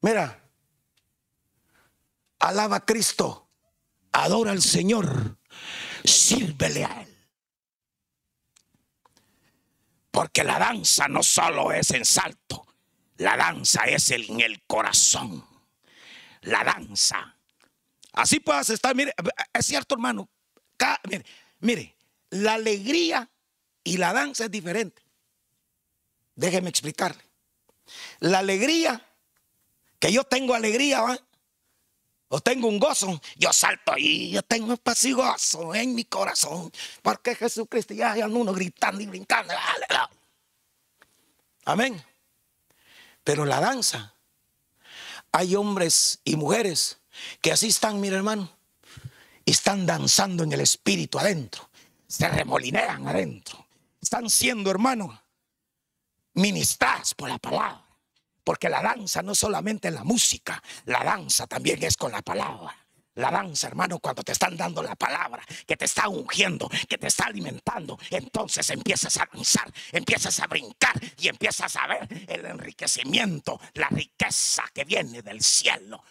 Mira, 0.00 0.40
alaba 2.38 2.76
a 2.76 2.84
Cristo 2.84 3.46
adora 4.16 4.52
al 4.52 4.62
Señor, 4.62 5.38
sírvele 6.04 6.84
a 6.84 7.02
Él. 7.02 7.16
Porque 10.10 10.42
la 10.42 10.58
danza 10.58 11.08
no 11.08 11.22
solo 11.22 11.72
es 11.72 11.90
en 11.90 12.04
salto, 12.04 12.65
la 13.18 13.36
danza 13.36 13.84
es 13.84 14.10
en 14.10 14.40
el 14.40 14.62
corazón. 14.62 15.44
La 16.42 16.64
danza. 16.64 17.36
Así 18.12 18.40
puedas 18.40 18.70
estar, 18.70 18.94
mire, 18.94 19.12
es 19.52 19.66
cierto 19.66 19.94
hermano, 19.94 20.28
mire, 21.08 21.24
mire, 21.60 21.96
la 22.30 22.54
alegría 22.54 23.28
y 23.84 23.98
la 23.98 24.12
danza 24.12 24.44
es 24.44 24.50
diferente. 24.50 25.02
Déjeme 26.34 26.70
explicarle. 26.70 27.22
La 28.20 28.38
alegría, 28.38 29.04
que 29.98 30.12
yo 30.12 30.24
tengo 30.24 30.54
alegría, 30.54 31.00
¿va? 31.02 31.18
o 32.28 32.40
tengo 32.40 32.68
un 32.68 32.78
gozo, 32.78 33.20
yo 33.36 33.52
salto 33.52 33.92
ahí, 33.92 34.30
yo 34.30 34.42
tengo 34.42 34.76
paz 34.76 35.04
y 35.04 35.12
gozo 35.12 35.74
en 35.74 35.94
mi 35.94 36.04
corazón, 36.04 36.72
porque 37.02 37.34
Jesucristo 37.34 37.94
ya 37.94 38.12
hay 38.12 38.22
uno 38.22 38.52
gritando 38.52 39.00
y 39.00 39.06
brincando. 39.06 39.54
Amén. 41.64 42.02
Pero 43.26 43.44
la 43.44 43.58
danza, 43.58 44.14
hay 45.32 45.56
hombres 45.56 46.20
y 46.22 46.36
mujeres 46.36 47.00
que 47.40 47.50
así 47.50 47.66
están, 47.66 47.98
mi 48.00 48.06
hermano, 48.06 48.48
están 49.44 49.84
danzando 49.84 50.44
en 50.44 50.52
el 50.52 50.60
espíritu 50.60 51.18
adentro, 51.18 51.68
se 52.06 52.28
remolinean 52.28 53.08
adentro, 53.08 53.66
están 54.00 54.30
siendo, 54.30 54.70
hermano, 54.70 55.20
ministrados 56.34 57.14
por 57.14 57.28
la 57.28 57.38
palabra. 57.38 57.84
Porque 58.44 58.68
la 58.68 58.80
danza 58.80 59.22
no 59.22 59.34
solamente 59.34 59.90
la 59.90 60.04
música, 60.04 60.62
la 60.84 61.02
danza 61.02 61.48
también 61.48 61.82
es 61.82 61.96
con 61.96 62.12
la 62.12 62.22
palabra. 62.22 62.85
La 63.16 63.30
danza, 63.30 63.66
hermano, 63.66 63.98
cuando 63.98 64.22
te 64.22 64.32
están 64.32 64.56
dando 64.56 64.82
la 64.82 64.94
palabra, 64.94 65.42
que 65.66 65.76
te 65.76 65.86
está 65.86 66.08
ungiendo, 66.08 66.68
que 66.88 66.98
te 66.98 67.06
está 67.06 67.26
alimentando, 67.26 67.98
entonces 68.10 68.68
empiezas 68.70 69.16
a 69.16 69.28
danzar, 69.32 69.72
empiezas 69.92 70.38
a 70.40 70.46
brincar 70.46 70.94
y 71.18 71.28
empiezas 71.28 71.74
a 71.76 71.86
ver 71.86 72.08
el 72.28 72.44
enriquecimiento, 72.44 73.58
la 73.74 73.88
riqueza 73.88 74.64
que 74.72 74.84
viene 74.84 75.22
del 75.22 75.42
cielo. 75.42 76.04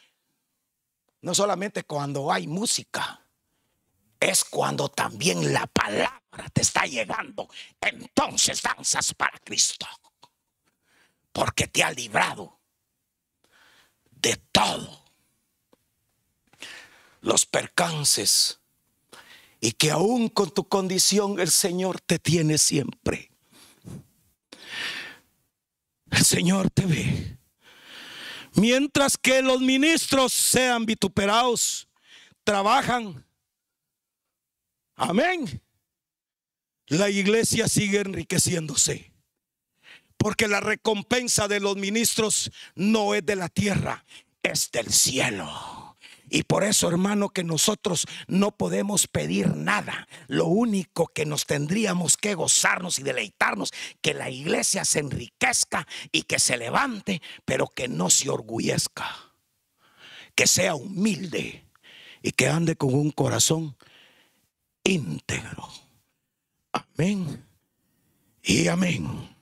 No 1.22 1.34
solamente 1.34 1.84
cuando 1.84 2.32
hay 2.32 2.48
música, 2.48 3.22
es 4.20 4.44
cuando 4.44 4.90
también 4.90 5.54
la 5.54 5.68
palabra 5.68 6.50
te 6.54 6.62
está 6.62 6.86
llegando. 6.86 7.48
Entonces 7.80 8.62
danzas 8.62 9.14
para 9.14 9.38
Cristo 9.40 9.88
porque 11.32 11.68
te 11.68 11.84
ha 11.84 11.92
librado 11.92 12.58
de 14.10 14.38
todo 14.52 15.05
los 17.26 17.48
percances 17.48 18.60
y 19.60 19.72
que 19.72 19.90
aún 19.90 20.30
con 20.30 20.52
tu 20.52 20.68
condición 20.68 21.40
el 21.40 21.50
Señor 21.50 22.00
te 22.00 22.20
tiene 22.20 22.60
siempre. 22.60 23.32
El 26.12 26.24
Señor 26.24 26.70
te 26.70 26.86
ve. 26.86 27.38
Mientras 28.54 29.18
que 29.18 29.42
los 29.42 29.60
ministros 29.60 30.34
sean 30.34 30.86
vituperados, 30.86 31.88
trabajan. 32.44 33.26
Amén. 34.96 35.64
La 36.86 37.10
iglesia 37.10 37.68
sigue 37.68 38.02
enriqueciéndose. 38.02 39.12
Porque 40.18 40.48
la 40.48 40.60
recompensa 40.60 41.48
de 41.48 41.60
los 41.60 41.76
ministros 41.76 42.52
no 42.76 43.16
es 43.16 43.26
de 43.26 43.36
la 43.36 43.50
tierra, 43.50 44.06
es 44.44 44.70
del 44.72 44.94
cielo. 44.94 45.85
Y 46.30 46.44
por 46.44 46.64
eso, 46.64 46.90
hermano, 46.90 47.30
que 47.30 47.44
nosotros 47.44 48.06
no 48.28 48.52
podemos 48.52 49.08
pedir 49.08 49.56
nada. 49.56 50.08
Lo 50.28 50.46
único 50.46 51.08
que 51.08 51.26
nos 51.26 51.46
tendríamos 51.46 52.18
que 52.18 52.36
gozarnos 52.36 53.00
y 53.00 53.04
deleitarnos, 53.04 53.72
que 54.02 54.14
la 54.14 54.30
iglesia 54.30 54.86
se 54.86 55.00
enriquezca 55.00 55.88
y 56.12 56.24
que 56.24 56.40
se 56.40 56.58
levante, 56.58 57.22
pero 57.46 57.68
que 57.68 57.88
no 57.88 58.10
se 58.10 58.30
orgullezca. 58.30 59.34
Que 60.36 60.48
sea 60.48 60.76
humilde 60.76 61.66
y 62.22 62.32
que 62.32 62.50
ande 62.50 62.76
con 62.76 62.94
un 62.94 63.12
corazón 63.12 63.78
íntegro. 64.84 65.70
Amén 66.72 67.46
y 68.44 68.68
amén. 68.68 69.36